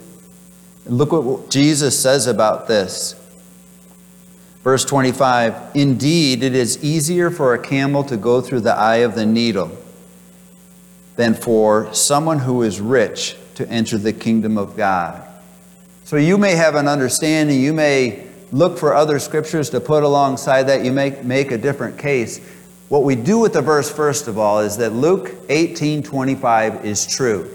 [0.86, 3.20] look what Jesus says about this.
[4.64, 9.16] Verse 25 Indeed, it is easier for a camel to go through the eye of
[9.16, 9.76] the needle
[11.16, 15.28] than for someone who is rich to enter the kingdom of God.
[16.06, 20.64] So you may have an understanding, you may look for other scriptures to put alongside
[20.64, 22.40] that, you may make a different case.
[22.90, 27.08] What we do with the verse, first of all, is that Luke 18 25 is
[27.08, 27.50] true.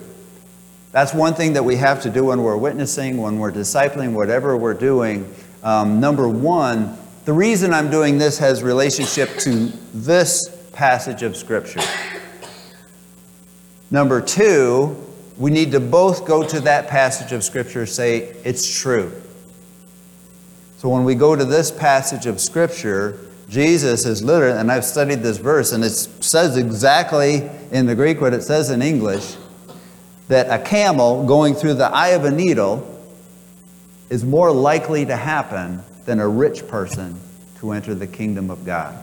[0.91, 4.57] That's one thing that we have to do when we're witnessing, when we're discipling, whatever
[4.57, 5.33] we're doing.
[5.63, 11.83] Um, number one, the reason I'm doing this has relationship to this passage of Scripture.
[13.91, 14.97] Number two,
[15.39, 19.13] we need to both go to that passage of Scripture and say, it's true.
[20.79, 25.21] So when we go to this passage of Scripture, Jesus is literally, and I've studied
[25.21, 29.37] this verse, and it says exactly in the Greek what it says in English
[30.29, 32.87] that a camel going through the eye of a needle
[34.11, 37.19] is more likely to happen than a rich person
[37.61, 39.03] to enter the kingdom of God.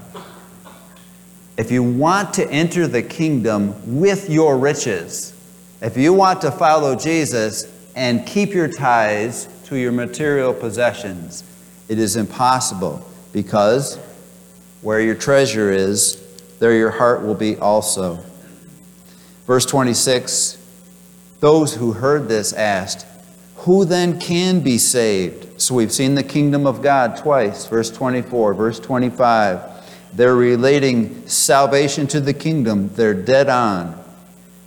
[1.58, 5.34] If you want to enter the kingdom with your riches,
[5.82, 11.44] if you want to follow Jesus and keep your ties to your material possessions,
[11.88, 13.97] it is impossible because
[14.82, 16.22] where your treasure is,
[16.60, 18.20] there your heart will be also.
[19.47, 20.58] Verse 26
[21.39, 23.06] Those who heard this asked,
[23.58, 25.62] Who then can be saved?
[25.62, 27.66] So we've seen the kingdom of God twice.
[27.66, 29.74] Verse 24, verse 25.
[30.16, 34.01] They're relating salvation to the kingdom, they're dead on.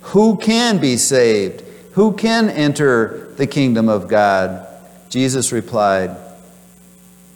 [0.01, 1.63] Who can be saved?
[1.93, 4.65] Who can enter the kingdom of God?
[5.09, 6.15] Jesus replied,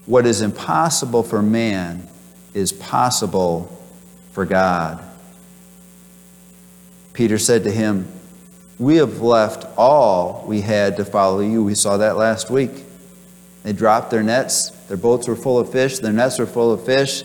[0.05, 2.07] What is impossible for man
[2.53, 3.73] is possible
[4.31, 5.03] for God.
[7.13, 8.11] Peter said to him,
[8.79, 11.63] We have left all we had to follow you.
[11.63, 12.71] We saw that last week.
[13.61, 14.71] They dropped their nets.
[14.87, 15.99] Their boats were full of fish.
[15.99, 17.23] Their nets were full of fish.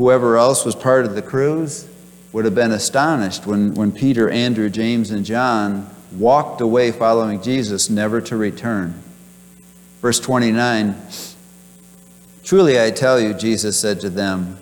[0.00, 1.86] Whoever else was part of the cruise
[2.32, 7.90] would have been astonished when, when Peter, Andrew, James, and John walked away following Jesus,
[7.90, 8.94] never to return.
[10.00, 10.96] Verse 29
[12.42, 14.56] Truly I tell you, Jesus said to them,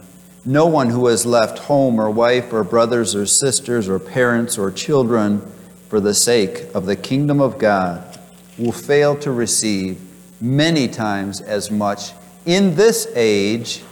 [0.44, 4.72] no one who has left home or wife or brothers or sisters or parents or
[4.72, 5.40] children
[5.88, 8.18] for the sake of the kingdom of God
[8.58, 10.00] will fail to receive
[10.40, 12.10] many times as much
[12.44, 13.84] in this age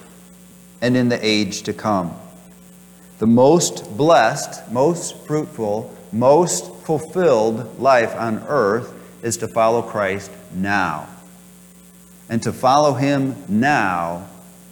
[0.80, 2.14] and in the age to come.
[3.18, 11.08] The most blessed, most fruitful, most fulfilled life on earth is to follow Christ now.
[12.28, 14.28] And to follow him now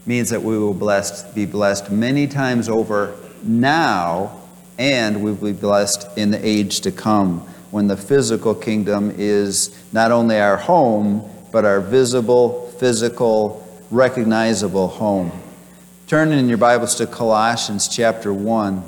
[0.07, 4.41] means that we will blessed, be blessed many times over now,
[4.79, 7.41] and we will be blessed in the age to come
[7.71, 15.33] when the physical kingdom is not only our home, but our visible, physical, recognizable home.
[16.07, 18.85] Turn in your Bibles to Colossians chapter 1.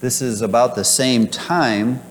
[0.00, 2.02] This is about the same time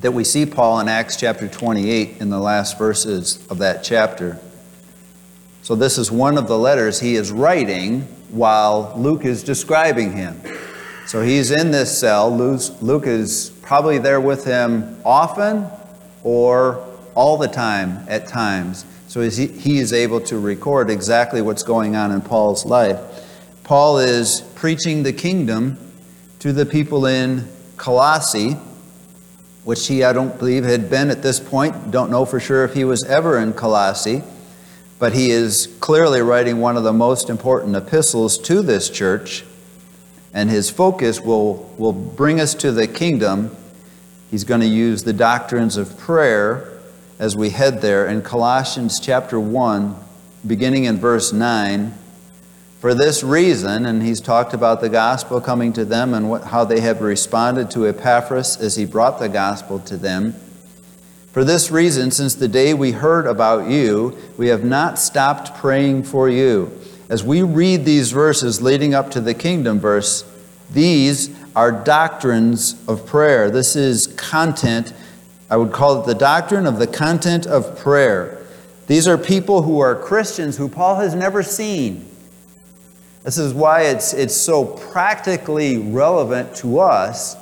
[0.00, 4.38] that we see Paul in Acts chapter 28 in the last verses of that chapter.
[5.62, 10.38] So, this is one of the letters he is writing while Luke is describing him.
[11.08, 12.30] So, he's in this cell.
[12.36, 15.66] Luke is probably there with him often
[16.22, 18.84] or all the time at times.
[19.08, 23.00] So, he is able to record exactly what's going on in Paul's life.
[23.64, 25.78] Paul is preaching the kingdom
[26.40, 28.56] to the people in Colossae
[29.68, 31.90] which he, I don't believe, had been at this point.
[31.90, 34.22] Don't know for sure if he was ever in Colossae,
[34.98, 39.44] but he is clearly writing one of the most important epistles to this church,
[40.32, 43.56] and his focus will, will bring us to the kingdom.
[44.30, 46.78] He's going to use the doctrines of prayer
[47.18, 48.06] as we head there.
[48.06, 49.96] In Colossians chapter 1,
[50.46, 51.94] beginning in verse 9,
[52.80, 56.64] for this reason, and he's talked about the gospel coming to them and what, how
[56.64, 60.34] they have responded to Epaphras as he brought the gospel to them.
[61.32, 66.04] For this reason, since the day we heard about you, we have not stopped praying
[66.04, 66.77] for you.
[67.08, 70.24] As we read these verses leading up to the kingdom verse,
[70.70, 73.50] these are doctrines of prayer.
[73.50, 74.92] This is content.
[75.50, 78.38] I would call it the doctrine of the content of prayer.
[78.86, 82.06] These are people who are Christians who Paul has never seen.
[83.22, 87.36] This is why it's, it's so practically relevant to us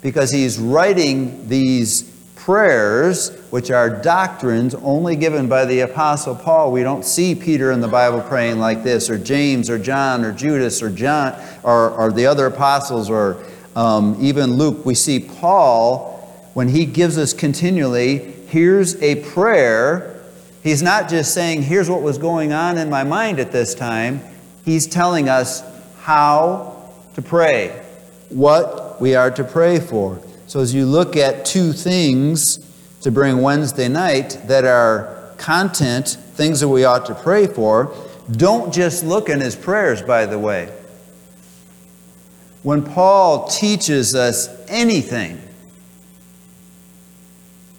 [0.00, 2.02] because he's writing these
[2.34, 6.72] prayers, which are doctrines only given by the Apostle Paul.
[6.72, 10.32] We don't see Peter in the Bible praying like this, or James, or John, or
[10.32, 13.44] Judas, or John, or, or the other apostles, or
[13.76, 14.86] um, even Luke.
[14.86, 16.18] We see Paul,
[16.54, 20.24] when he gives us continually, here's a prayer.
[20.62, 24.22] He's not just saying, here's what was going on in my mind at this time
[24.64, 25.62] he's telling us
[26.00, 27.84] how to pray,
[28.30, 30.18] what we are to pray for.
[30.46, 32.66] So as you look at two things
[33.02, 37.94] to bring Wednesday night that are content, things that we ought to pray for,
[38.30, 40.72] don't just look in his prayers, by the way.
[42.62, 45.40] When Paul teaches us anything,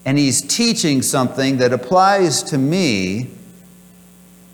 [0.05, 3.30] and he's teaching something that applies to me,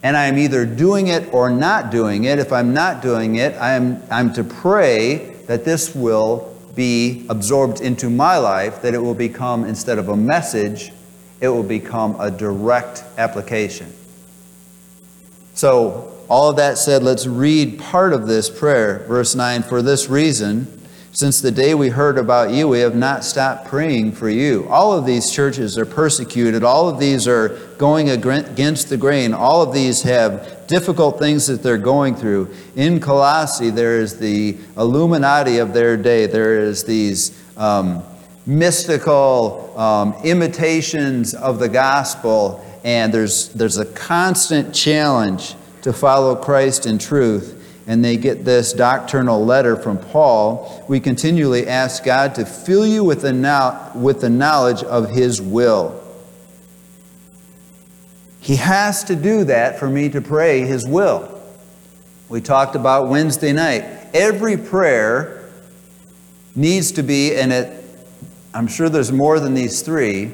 [0.04, 2.40] and I am either doing it or not doing it.
[2.40, 6.49] If I'm not doing it, I am, I'm to pray that this will
[6.80, 10.94] be absorbed into my life, that it will become, instead of a message,
[11.42, 13.92] it will become a direct application.
[15.56, 19.00] So, all of that said, let's read part of this prayer.
[19.10, 20.79] Verse 9 For this reason,
[21.12, 24.68] since the day we heard about you, we have not stopped praying for you.
[24.70, 26.64] All of these churches are persecuted.
[26.64, 27.50] All of these are
[27.80, 29.34] going against the grain.
[29.34, 32.54] All of these have difficult things that they're going through.
[32.76, 36.28] In Colossae, there is the Illuminati of their day.
[36.28, 38.04] There is these um,
[38.46, 46.86] mystical um, imitations of the gospel, and there's, there's a constant challenge to follow Christ
[46.86, 47.59] in truth
[47.90, 53.04] and they get this doctrinal letter from Paul, we continually ask God to fill you
[53.04, 56.00] with the, now, with the knowledge of His will.
[58.42, 61.42] He has to do that for me to pray His will.
[62.30, 63.86] We talked about Wednesday night.
[64.14, 65.50] Every prayer
[66.56, 67.84] needs to be, and it,
[68.54, 70.30] I'm sure there's more than these three,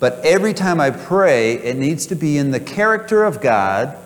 [0.00, 3.96] but every time I pray, it needs to be in the character of God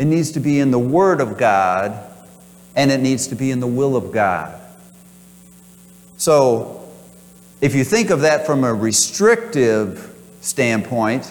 [0.00, 1.92] it needs to be in the Word of God,
[2.74, 4.58] and it needs to be in the will of God.
[6.16, 6.88] So,
[7.60, 11.30] if you think of that from a restrictive standpoint,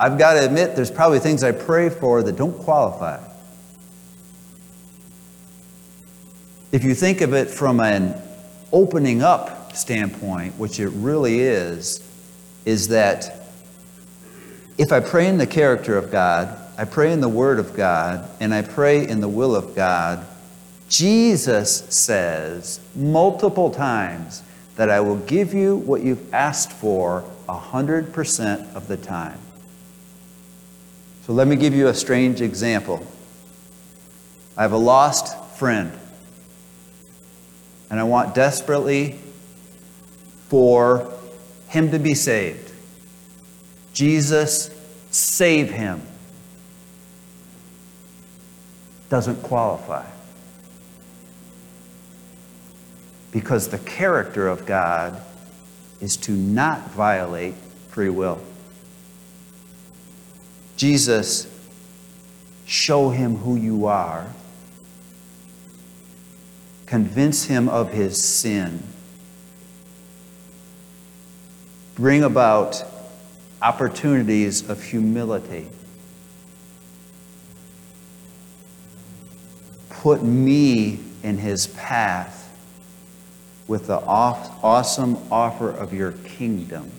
[0.00, 3.22] I've got to admit there's probably things I pray for that don't qualify.
[6.72, 8.14] If you think of it from an
[8.72, 12.00] opening up standpoint, which it really is,
[12.64, 13.44] is that
[14.78, 18.28] if I pray in the character of God, I pray in the Word of God,
[18.40, 20.26] and I pray in the will of God,
[20.88, 24.42] Jesus says multiple times
[24.76, 29.38] that I will give you what you've asked for 100% of the time.
[31.26, 33.06] So let me give you a strange example.
[34.56, 35.92] I have a lost friend,
[37.90, 39.18] and I want desperately
[40.48, 41.12] for
[41.68, 42.72] him to be saved.
[43.92, 44.70] Jesus,
[45.10, 46.02] save him.
[49.12, 50.06] Doesn't qualify.
[53.30, 55.20] Because the character of God
[56.00, 57.52] is to not violate
[57.90, 58.40] free will.
[60.78, 61.46] Jesus,
[62.64, 64.32] show him who you are.
[66.86, 68.82] Convince him of his sin.
[71.96, 72.82] Bring about
[73.60, 75.68] opportunities of humility.
[80.02, 82.40] Put me in his path
[83.68, 86.90] with the awesome offer of your kingdom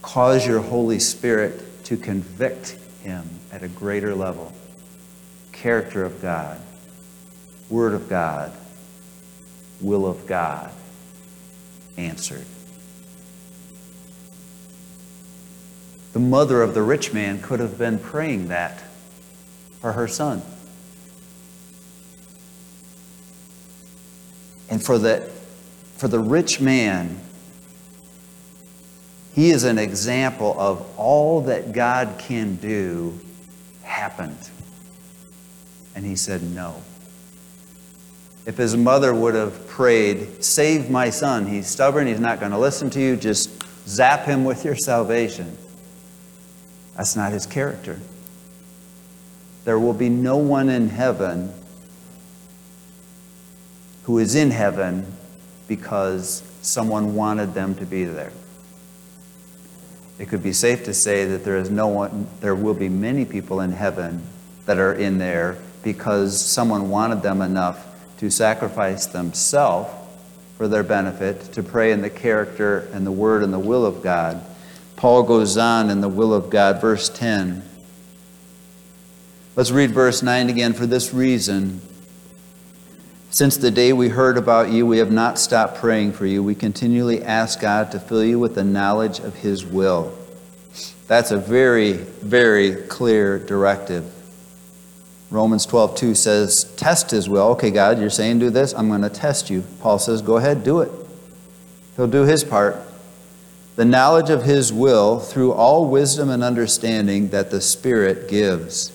[0.00, 4.50] cause your Holy Spirit to convict him at a greater level.
[5.52, 6.58] Character of God,
[7.68, 8.50] Word of God,
[9.82, 10.70] will of God
[11.96, 12.46] answered.
[16.14, 18.82] The mother of the rich man could have been praying that
[19.80, 20.42] for her son.
[24.72, 25.30] And for the,
[25.98, 27.20] for the rich man,
[29.34, 33.20] he is an example of all that God can do
[33.82, 34.48] happened.
[35.94, 36.82] And he said no.
[38.46, 42.58] If his mother would have prayed, Save my son, he's stubborn, he's not going to
[42.58, 45.54] listen to you, just zap him with your salvation.
[46.96, 48.00] That's not his character.
[49.66, 51.52] There will be no one in heaven
[54.04, 55.06] who is in heaven
[55.68, 58.32] because someone wanted them to be there
[60.22, 63.24] it could be safe to say that there is no one, there will be many
[63.24, 64.22] people in heaven
[64.66, 67.84] that are in there because someone wanted them enough
[68.18, 69.92] to sacrifice themselves
[70.56, 74.00] for their benefit, to pray in the character and the word and the will of
[74.00, 74.40] God.
[74.94, 77.64] Paul goes on in the will of God, verse 10.
[79.56, 80.72] Let's read verse 9 again.
[80.72, 81.80] For this reason,
[83.32, 86.42] since the day we heard about you, we have not stopped praying for you.
[86.42, 90.14] We continually ask God to fill you with the knowledge of His will.
[91.08, 94.12] That's a very, very clear directive.
[95.30, 97.48] Romans 12, 2 says, Test His will.
[97.52, 98.74] Okay, God, you're saying do this.
[98.74, 99.64] I'm going to test you.
[99.80, 100.92] Paul says, Go ahead, do it.
[101.96, 102.76] He'll do his part.
[103.76, 108.92] The knowledge of His will through all wisdom and understanding that the Spirit gives,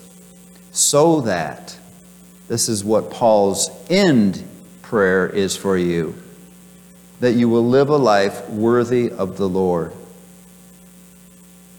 [0.70, 1.77] so that
[2.48, 4.42] this is what Paul's end
[4.82, 6.14] prayer is for you
[7.20, 9.92] that you will live a life worthy of the Lord.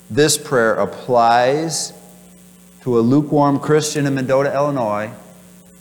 [0.09, 1.93] This prayer applies
[2.82, 5.11] to a lukewarm Christian in Mendota, Illinois,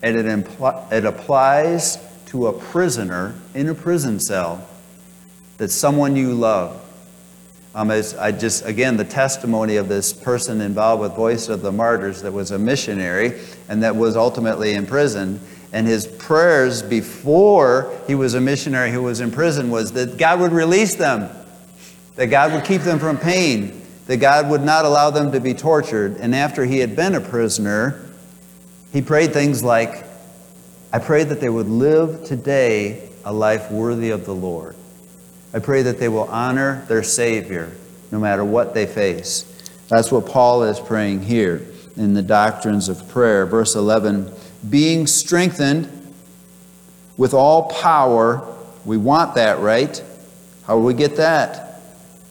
[0.03, 4.67] and it, impl- it applies to a prisoner in a prison cell
[5.57, 6.85] that someone you love
[7.79, 11.71] um, as I just, again, the testimony of this person involved with Voice of the
[11.71, 15.39] Martyrs that was a missionary and that was ultimately imprisoned.
[15.73, 20.41] And his prayers before he was a missionary who was in prison was that God
[20.41, 21.31] would release them,
[22.17, 25.55] that God would keep them from pain, that God would not allow them to be
[25.55, 26.17] tortured.
[26.17, 28.05] And after he had been a prisoner,
[28.93, 30.05] he prayed things like,
[30.93, 34.75] I pray that they would live today a life worthy of the Lord.
[35.53, 37.73] I pray that they will honor their Savior
[38.11, 39.45] no matter what they face.
[39.89, 43.47] That's what Paul is praying here in the doctrines of prayer.
[43.47, 44.33] Verse 11
[44.69, 45.89] being strengthened
[47.17, 48.57] with all power.
[48.85, 50.03] We want that, right?
[50.67, 51.81] How do we get that?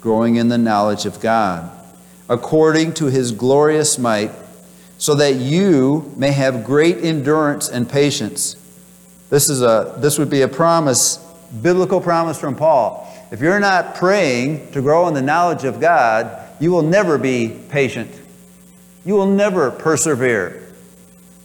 [0.02, 1.72] Growing in the knowledge of God,
[2.30, 4.32] according to his glorious might,
[4.98, 8.56] so that you may have great endurance and patience.
[9.30, 11.18] This, is a, this would be a promise,
[11.62, 13.07] biblical promise from Paul.
[13.32, 17.60] If you're not praying to grow in the knowledge of God, you will never be
[17.70, 18.10] patient.
[19.06, 20.64] You will never persevere.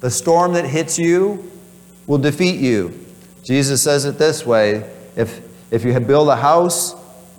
[0.01, 1.51] The storm that hits you
[2.07, 2.99] will defeat you.
[3.45, 5.41] Jesus says it this way if,
[5.73, 6.95] if you build a house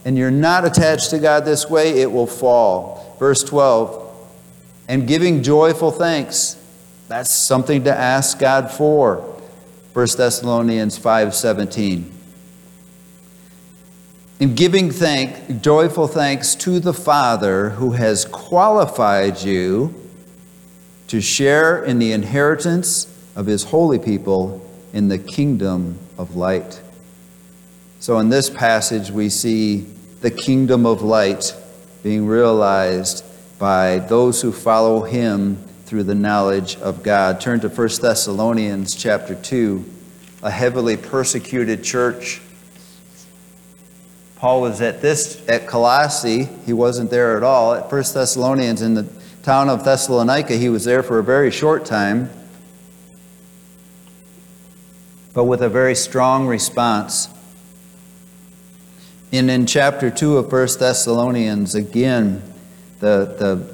[0.05, 3.15] and you're not attached to God this way, it will fall.
[3.19, 4.01] Verse 12,
[4.87, 6.57] and giving joyful thanks.
[7.07, 9.17] That's something to ask God for.
[9.93, 12.11] 1 Thessalonians 5:17.
[14.39, 19.93] In giving thank, joyful thanks to the Father who has qualified you
[21.07, 26.81] to share in the inheritance of his holy people in the kingdom of light.
[27.99, 29.81] So in this passage we see
[30.21, 31.55] the kingdom of light
[32.01, 33.23] being realized
[33.59, 37.39] by those who follow him through the knowledge of God.
[37.39, 39.85] Turn to 1 Thessalonians chapter 2,
[40.41, 42.41] a heavily persecuted church.
[44.43, 46.49] Paul was at this at Colossae.
[46.65, 47.75] He wasn't there at all.
[47.75, 49.07] At First Thessalonians in the
[49.41, 52.29] town of Thessalonica, he was there for a very short time,
[55.33, 57.29] but with a very strong response.
[59.31, 62.43] And in chapter 2 of First Thessalonians, again,
[62.99, 63.73] the, the,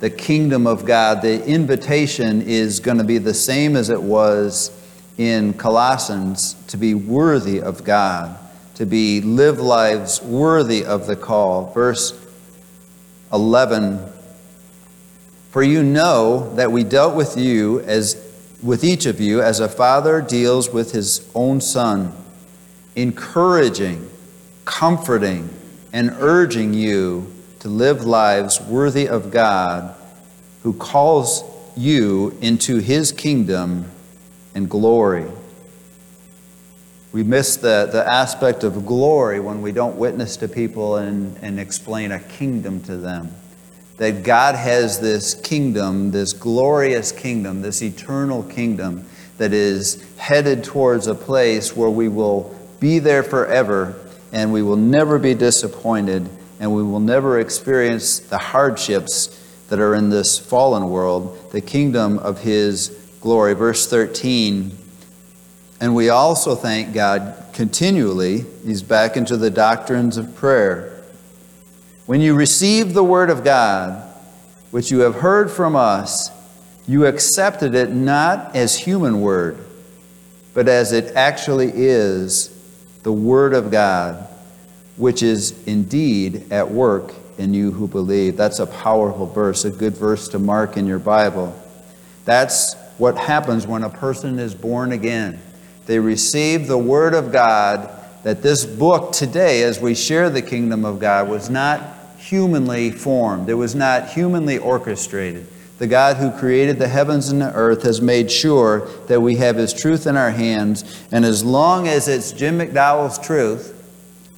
[0.00, 4.70] the kingdom of God, the invitation is going to be the same as it was
[5.16, 8.38] in Colossians to be worthy of God,
[8.78, 11.72] to be live lives worthy of the call.
[11.72, 12.16] Verse
[13.32, 13.98] 11
[15.50, 18.24] For you know that we dealt with you as
[18.62, 22.12] with each of you as a father deals with his own son,
[22.94, 24.08] encouraging,
[24.64, 25.50] comforting,
[25.92, 29.92] and urging you to live lives worthy of God
[30.62, 31.42] who calls
[31.76, 33.90] you into his kingdom
[34.54, 35.26] and glory.
[37.10, 41.58] We miss the, the aspect of glory when we don't witness to people and, and
[41.58, 43.32] explain a kingdom to them.
[43.96, 49.06] That God has this kingdom, this glorious kingdom, this eternal kingdom
[49.38, 53.94] that is headed towards a place where we will be there forever
[54.32, 56.28] and we will never be disappointed
[56.60, 59.34] and we will never experience the hardships
[59.68, 62.88] that are in this fallen world, the kingdom of His
[63.20, 63.54] glory.
[63.54, 64.76] Verse 13,
[65.80, 71.02] and we also thank God continually, He's back into the doctrines of prayer.
[72.06, 74.02] When you receive the Word of God,
[74.70, 76.30] which you have heard from us,
[76.86, 79.58] you accepted it not as human word,
[80.54, 82.48] but as it actually is
[83.02, 84.28] the Word of God
[84.98, 88.36] which is indeed at work in you who believe.
[88.36, 91.56] That's a powerful verse, a good verse to mark in your Bible.
[92.24, 95.40] That's what happens when a person is born again.
[95.88, 97.88] They receive the Word of God,
[98.22, 101.80] that this book today, as we share the kingdom of God, was not
[102.18, 105.46] humanly formed, it was not humanly orchestrated.
[105.78, 109.56] The God who created the heavens and the earth has made sure that we have
[109.56, 113.74] His truth in our hands, and as long as it's Jim McDowell's truth,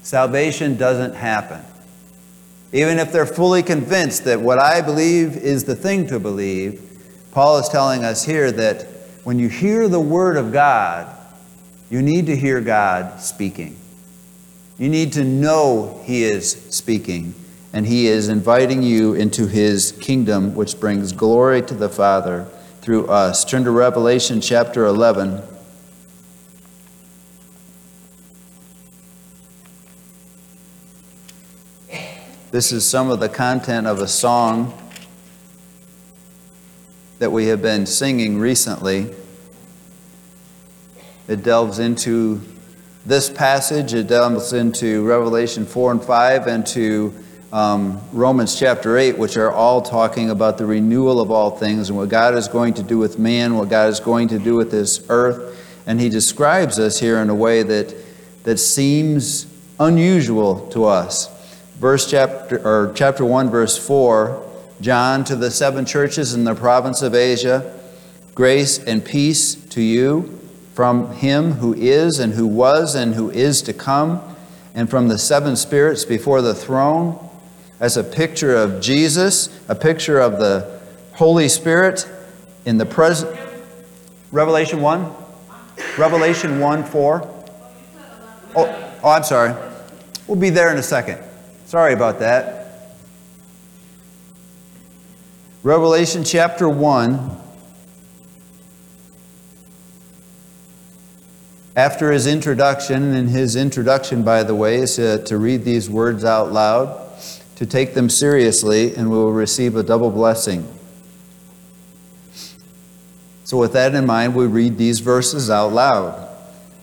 [0.03, 1.62] salvation doesn't happen.
[2.72, 6.80] Even if they're fully convinced that what I believe is the thing to believe,
[7.32, 8.86] Paul is telling us here that
[9.24, 11.16] when you hear the word of God,
[11.91, 13.76] you need to hear God speaking.
[14.78, 17.34] You need to know He is speaking,
[17.72, 22.47] and He is inviting you into His kingdom, which brings glory to the Father
[22.80, 23.45] through us.
[23.45, 25.43] Turn to Revelation chapter 11.
[32.53, 34.76] This is some of the content of a song
[37.18, 39.14] that we have been singing recently.
[41.31, 42.41] It delves into
[43.07, 47.14] this passage, it delves into Revelation 4 and 5 and to
[47.53, 51.97] um, Romans chapter 8, which are all talking about the renewal of all things and
[51.97, 54.72] what God is going to do with man, what God is going to do with
[54.72, 55.57] this earth.
[55.87, 57.95] And he describes us here in a way that,
[58.43, 59.47] that seems
[59.78, 61.28] unusual to us.
[61.76, 64.49] Verse chapter or chapter 1 verse 4
[64.81, 67.72] John to the seven churches in the province of Asia
[68.35, 70.39] grace and peace to you
[70.81, 74.18] from him who is and who was and who is to come
[74.74, 77.28] and from the seven spirits before the throne
[77.81, 80.81] as a picture of Jesus a picture of the
[81.12, 82.11] Holy Spirit
[82.64, 83.39] in the present
[84.33, 85.12] Revelation 1
[85.99, 87.20] Revelation 1 4
[88.57, 89.55] oh, oh I'm sorry
[90.26, 91.22] we'll be there in a second
[91.66, 92.66] Sorry about that.
[95.62, 97.49] Revelation chapter 1.
[101.77, 106.53] After his introduction, and his introduction, by the way, is to, read these words out
[106.53, 107.09] loud,
[107.57, 110.66] to take them seriously, and we will receive a double blessing.
[113.45, 116.29] So, with that in mind, we read these verses out loud.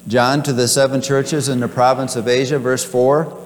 [0.07, 3.45] John to the seven churches in the province of Asia, verse 4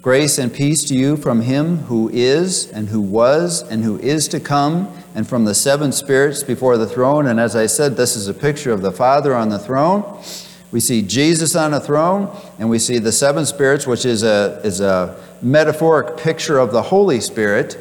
[0.00, 4.26] Grace and peace to you from him who is, and who was, and who is
[4.28, 7.26] to come, and from the seven spirits before the throne.
[7.26, 10.02] And as I said, this is a picture of the Father on the throne.
[10.72, 14.60] We see Jesus on the throne, and we see the seven spirits, which is a,
[14.64, 17.78] is a metaphoric picture of the Holy Spirit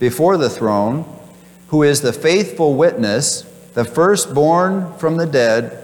[0.00, 1.04] before the throne,
[1.68, 3.42] who is the faithful witness,
[3.74, 5.78] the firstborn from the dead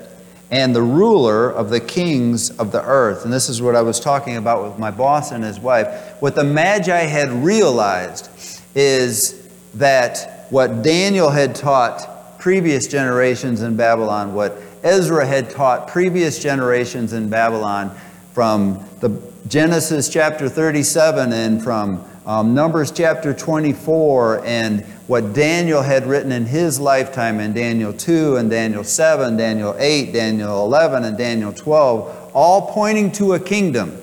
[0.51, 3.25] and the ruler of the kings of the earth.
[3.25, 6.17] And this is what I was talking about with my boss and his wife.
[6.21, 8.31] What the Magi had realized
[8.75, 16.43] is that what Daniel had taught previous generations in Babylon, what Ezra had taught previous
[16.43, 17.97] generations in Babylon,
[18.39, 26.07] from the Genesis chapter 37 and from um, Numbers chapter 24 and what Daniel had
[26.07, 31.19] written in his lifetime in Daniel 2 and Daniel 7, Daniel 8, Daniel 11, and
[31.19, 34.01] Daniel 12, all pointing to a kingdom,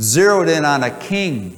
[0.00, 1.54] zeroed in on a king.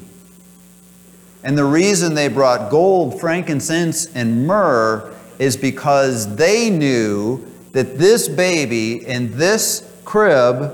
[1.45, 8.29] And the reason they brought gold, frankincense, and myrrh is because they knew that this
[8.29, 10.73] baby in this crib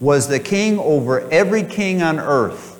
[0.00, 2.72] was the king over every king on earth.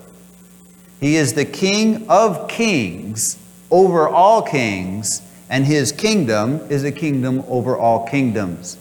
[1.01, 3.37] He is the King of kings
[3.73, 8.79] over all kings, and his kingdom is a kingdom over all kingdoms.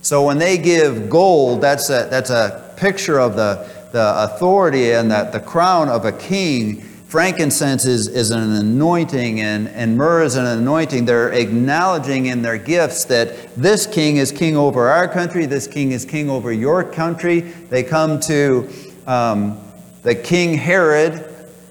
[0.00, 5.10] So when they give gold, that's a, that's a picture of the, the authority and
[5.10, 6.84] the, the crown of a king.
[7.14, 11.04] Frankincense is, is an anointing, and, and myrrh is an anointing.
[11.04, 15.92] They're acknowledging in their gifts that this king is king over our country, this king
[15.92, 17.38] is king over your country.
[17.38, 18.68] They come to
[19.06, 19.60] um,
[20.02, 21.24] the King Herod,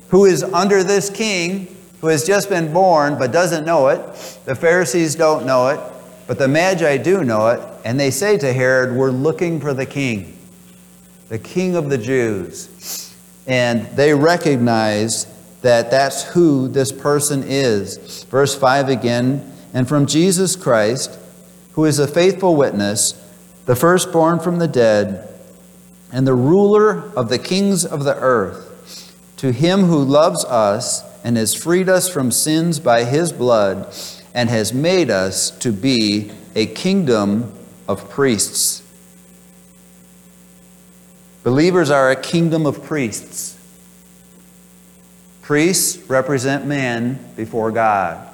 [0.07, 1.67] who is under this king
[1.99, 3.99] who has just been born but doesn't know it.
[4.45, 5.79] The Pharisees don't know it,
[6.25, 7.59] but the Magi do know it.
[7.83, 10.37] And they say to Herod, We're looking for the king,
[11.27, 12.69] the king of the Jews.
[13.45, 15.32] And they recognize
[15.63, 18.23] that that's who this person is.
[18.25, 21.19] Verse 5 again, and from Jesus Christ,
[21.73, 23.13] who is a faithful witness,
[23.65, 25.27] the firstborn from the dead,
[26.11, 28.69] and the ruler of the kings of the earth
[29.37, 33.93] to him who loves us and has freed us from sins by his blood
[34.33, 37.53] and has made us to be a kingdom
[37.87, 38.83] of priests.
[41.43, 43.52] Believers are a kingdom of priests.
[45.43, 48.29] Priests represent men before God.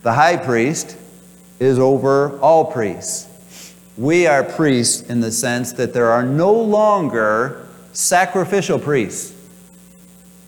[0.00, 0.96] The high priest
[1.60, 3.74] is over all priests.
[3.98, 9.34] We are priests in the sense that there are no longer sacrificial priests.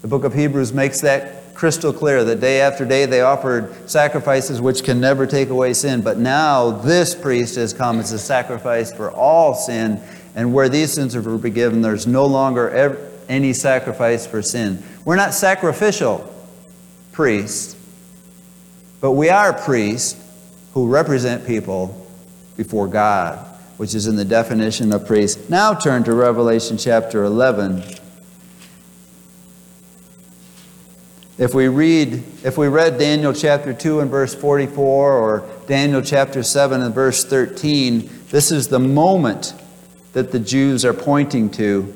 [0.00, 4.60] The book of Hebrews makes that crystal clear that day after day they offered sacrifices
[4.60, 6.00] which can never take away sin.
[6.00, 10.00] But now this priest has come as a sacrifice for all sin.
[10.34, 14.82] And where these sins are forgiven, there's no longer ever any sacrifice for sin.
[15.04, 16.32] We're not sacrificial
[17.12, 17.76] priests,
[19.00, 20.22] but we are priests
[20.74, 22.06] who represent people
[22.56, 23.38] before God,
[23.76, 25.48] which is in the definition of priest.
[25.48, 27.82] Now turn to Revelation chapter 11.
[31.38, 36.42] If we read, if we read Daniel chapter 2 and verse 44 or Daniel chapter
[36.42, 39.54] 7 and verse 13, this is the moment
[40.14, 41.94] that the Jews are pointing to.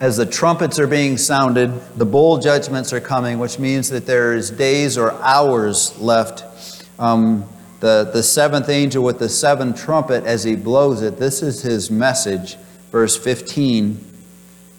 [0.00, 4.32] As the trumpets are being sounded, the bowl judgments are coming, which means that there
[4.32, 6.86] is days or hours left.
[6.98, 7.44] Um,
[7.80, 11.90] the, the seventh angel with the seventh trumpet, as he blows it, this is his
[11.90, 12.56] message.
[12.90, 14.06] Verse 15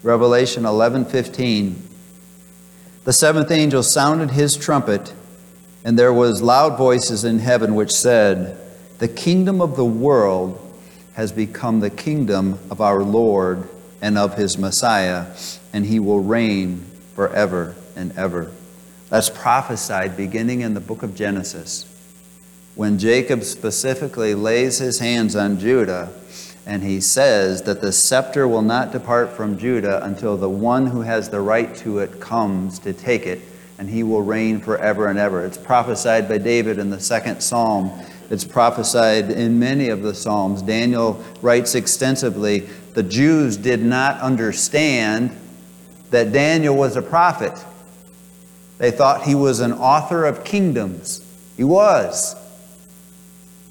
[0.01, 1.75] Revelation 11:15
[3.03, 5.13] The seventh angel sounded his trumpet
[5.83, 8.57] and there was loud voices in heaven which said
[8.97, 10.59] the kingdom of the world
[11.13, 13.69] has become the kingdom of our Lord
[14.01, 15.27] and of his Messiah
[15.73, 16.85] and he will reign
[17.15, 18.51] forever and ever
[19.09, 21.87] That's prophesied beginning in the book of Genesis
[22.75, 26.09] when Jacob specifically lays his hands on Judah
[26.65, 31.01] and he says that the scepter will not depart from Judah until the one who
[31.01, 33.41] has the right to it comes to take it,
[33.79, 35.43] and he will reign forever and ever.
[35.43, 37.91] It's prophesied by David in the second psalm.
[38.29, 40.61] It's prophesied in many of the psalms.
[40.61, 45.37] Daniel writes extensively the Jews did not understand
[46.09, 47.53] that Daniel was a prophet.
[48.77, 51.25] They thought he was an author of kingdoms.
[51.55, 52.35] He was.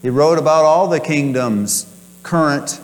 [0.03, 1.87] He wrote about all the kingdoms
[2.23, 2.81] current,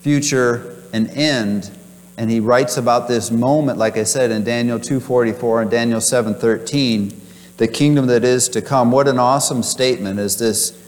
[0.00, 1.70] future, and end.
[2.16, 7.14] And he writes about this moment, like I said, in Daniel 2.44 and Daniel 7.13.
[7.56, 8.90] the kingdom that is to come.
[8.90, 10.83] What an awesome statement is this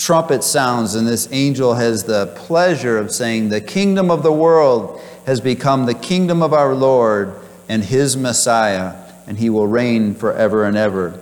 [0.00, 5.00] trumpet sounds and this angel has the pleasure of saying, The kingdom of the world
[5.26, 7.34] has become the kingdom of our Lord
[7.68, 8.96] and his Messiah,
[9.26, 11.20] and he will reign forever and ever.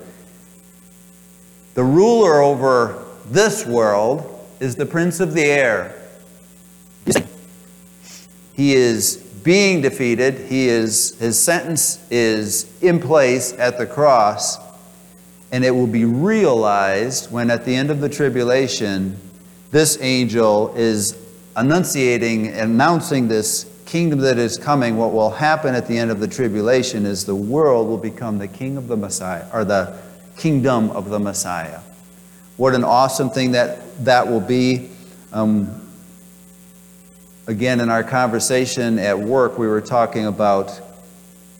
[1.74, 5.95] The ruler over this world is the prince of the air.
[8.55, 10.35] He is being defeated.
[10.49, 14.68] He is, his sentence is in place at the cross.
[15.51, 19.16] And it will be realized when, at the end of the tribulation,
[19.70, 21.16] this angel is
[21.57, 24.96] annunciating, announcing this kingdom that is coming.
[24.96, 28.49] What will happen at the end of the tribulation is the world will become the
[28.49, 29.99] king of the Messiah, or the
[30.36, 31.80] kingdom of the Messiah.
[32.59, 34.90] What an awesome thing that that will be.
[35.32, 35.88] Um,
[37.46, 40.80] again, in our conversation at work, we were talking about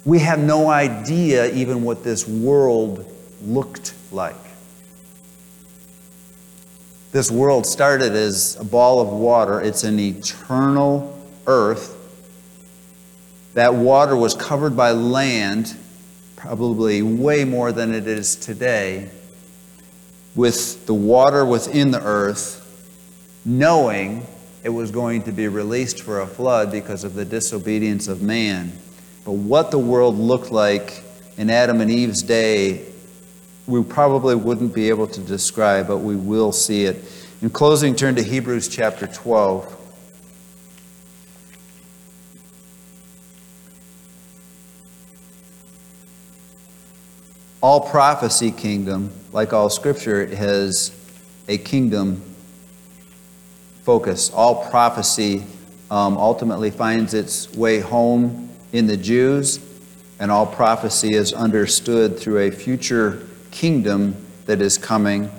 [0.05, 3.05] we have no idea even what this world
[3.43, 4.35] looked like.
[7.11, 11.95] This world started as a ball of water, it's an eternal earth.
[13.55, 15.75] That water was covered by land,
[16.37, 19.11] probably way more than it is today,
[20.35, 22.65] with the water within the earth,
[23.45, 24.27] knowing
[24.63, 28.73] it was going to be released for a flood because of the disobedience of man.
[29.25, 31.03] But what the world looked like
[31.39, 32.85] in Adam and Eve's day,
[33.69, 37.05] we probably wouldn't be able to describe, but we will see it.
[37.43, 39.75] In closing, turn to Hebrews chapter 12.
[47.61, 50.91] All prophecy kingdom, like all scripture, has
[51.47, 52.23] a kingdom
[53.83, 54.31] focus.
[54.33, 55.45] All prophecy
[55.91, 59.61] um, ultimately finds its way home in the Jews,
[60.19, 65.31] and all prophecy is understood through a future kingdom that is coming.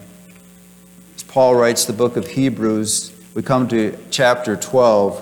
[1.15, 5.19] As Paul writes the book of Hebrews, we come to chapter 12,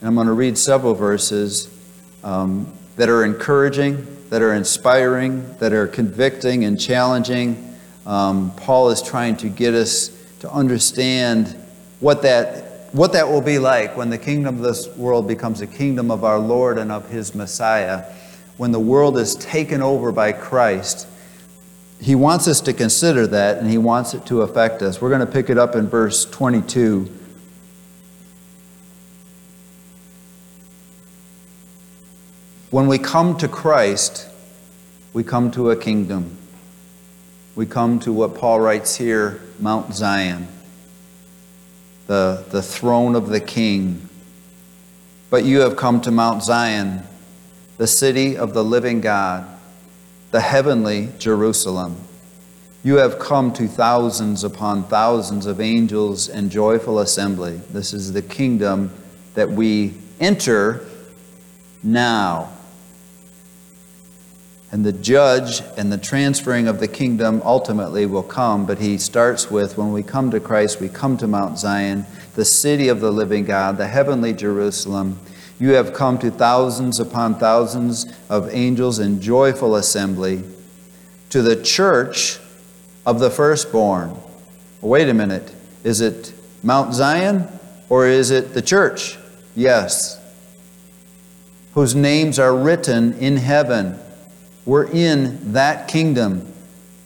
[0.00, 1.68] and I'm going to read several verses
[2.24, 7.76] um, that are encouraging, that are inspiring, that are convicting and challenging.
[8.06, 10.08] Um, Paul is trying to get us
[10.40, 11.56] to understand
[12.00, 15.66] what that, what that will be like when the kingdom of this world becomes a
[15.66, 18.04] kingdom of our Lord and of his Messiah,
[18.56, 21.06] when the world is taken over by Christ.
[22.02, 25.00] He wants us to consider that and he wants it to affect us.
[25.00, 27.08] We're going to pick it up in verse 22.
[32.70, 34.28] When we come to Christ,
[35.12, 36.36] we come to a kingdom.
[37.54, 40.48] We come to what Paul writes here Mount Zion
[42.06, 44.08] the, the throne of the king.
[45.30, 47.04] But you have come to Mount Zion,
[47.78, 49.46] the city of the living God,
[50.32, 51.96] the heavenly Jerusalem.
[52.82, 57.60] You have come to thousands upon thousands of angels and joyful assembly.
[57.70, 58.92] This is the kingdom
[59.34, 60.84] that we enter
[61.84, 62.52] now
[64.72, 69.50] and the judge and the transferring of the kingdom ultimately will come, but he starts
[69.50, 72.06] with when we come to Christ, we come to Mount Zion,
[72.36, 75.20] the city of the living God, the heavenly Jerusalem.
[75.58, 80.42] You have come to thousands upon thousands of angels in joyful assembly,
[81.30, 82.38] to the church
[83.06, 84.16] of the firstborn.
[84.80, 85.54] Wait a minute.
[85.84, 86.32] Is it
[86.62, 87.48] Mount Zion
[87.88, 89.18] or is it the church?
[89.54, 90.20] Yes.
[91.74, 93.98] Whose names are written in heaven.
[94.64, 96.52] We're in that kingdom.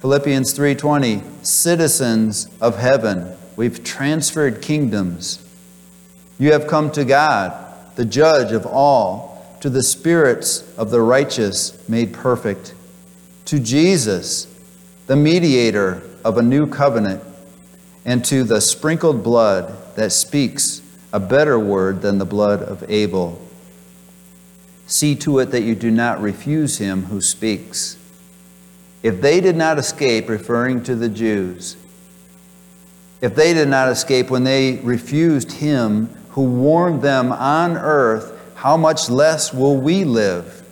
[0.01, 3.33] Philippians 3:20, citizens of heaven.
[3.57, 5.39] We've transferred kingdoms.
[6.39, 7.53] You have come to God,
[7.97, 12.75] the judge of all, to the spirits of the righteous made perfect,
[13.47, 14.47] to Jesus,
[15.07, 17.23] the mediator of a new covenant,
[18.05, 20.83] and to the sprinkled blood that speaks
[21.13, 23.41] a better word than the blood of Abel.
[24.87, 27.97] See to it that you do not refuse him who speaks.
[29.03, 31.77] If they did not escape, referring to the Jews,
[33.21, 38.77] if they did not escape when they refused him who warned them on earth, how
[38.77, 40.63] much less will we live?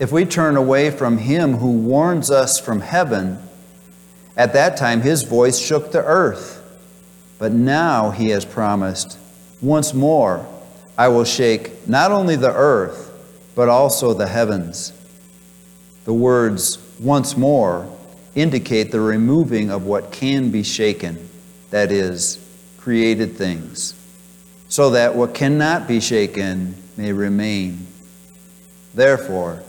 [0.00, 3.38] If we turn away from him who warns us from heaven,
[4.36, 6.60] at that time his voice shook the earth.
[7.38, 9.16] But now he has promised,
[9.62, 10.44] once more
[10.98, 13.12] I will shake not only the earth,
[13.54, 14.92] but also the heavens.
[16.04, 17.88] The words once more
[18.34, 21.28] indicate the removing of what can be shaken,
[21.70, 22.44] that is,
[22.76, 23.94] created things,
[24.74, 27.86] so that what cannot be shaken may remain.
[28.92, 29.62] Therefore,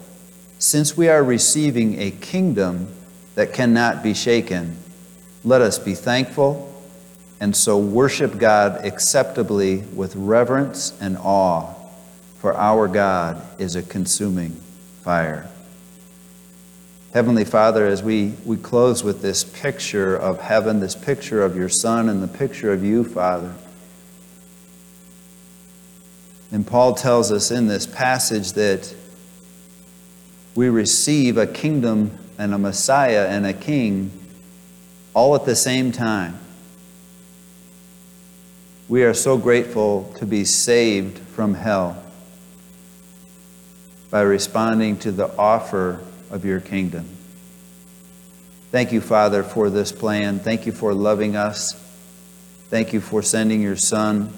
[0.58, 2.88] since we are receiving a kingdom
[3.36, 4.76] that cannot be shaken.
[5.43, 6.74] Let us be thankful
[7.39, 11.72] and so worship God acceptably with reverence and awe,
[12.39, 14.53] for our God is a consuming
[15.03, 15.47] fire.
[17.14, 21.70] Heavenly Father, as we, we close with this picture of heaven, this picture of your
[21.70, 23.53] Son, and the picture of you, Father.
[26.52, 28.93] And Paul tells us in this passage that
[30.56, 34.12] we receive a kingdom and a Messiah and a king
[35.14, 36.39] all at the same time.
[38.88, 42.02] We are so grateful to be saved from hell
[44.12, 47.06] by responding to the offer of your kingdom.
[48.72, 50.39] Thank you, Father, for this plan.
[50.39, 51.74] Thank you for loving us.
[52.70, 54.32] Thank you for sending your Son.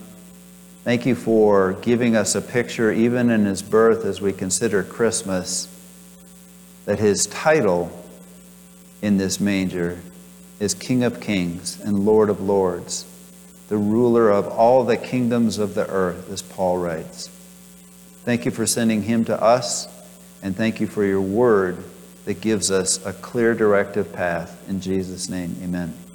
[0.88, 5.67] Thank you for giving us a picture, even in his birth, as we consider Christmas,
[6.85, 7.91] that his title
[9.01, 9.99] in this manger
[10.61, 13.05] is King of Kings and Lord of Lords,
[13.67, 17.27] the ruler of all the kingdoms of the earth, as Paul writes.
[18.23, 19.89] Thank you for sending him to us,
[20.41, 21.83] and thank you for your word
[22.23, 24.69] that gives us a clear directive path.
[24.69, 26.07] In Jesus' name, amen.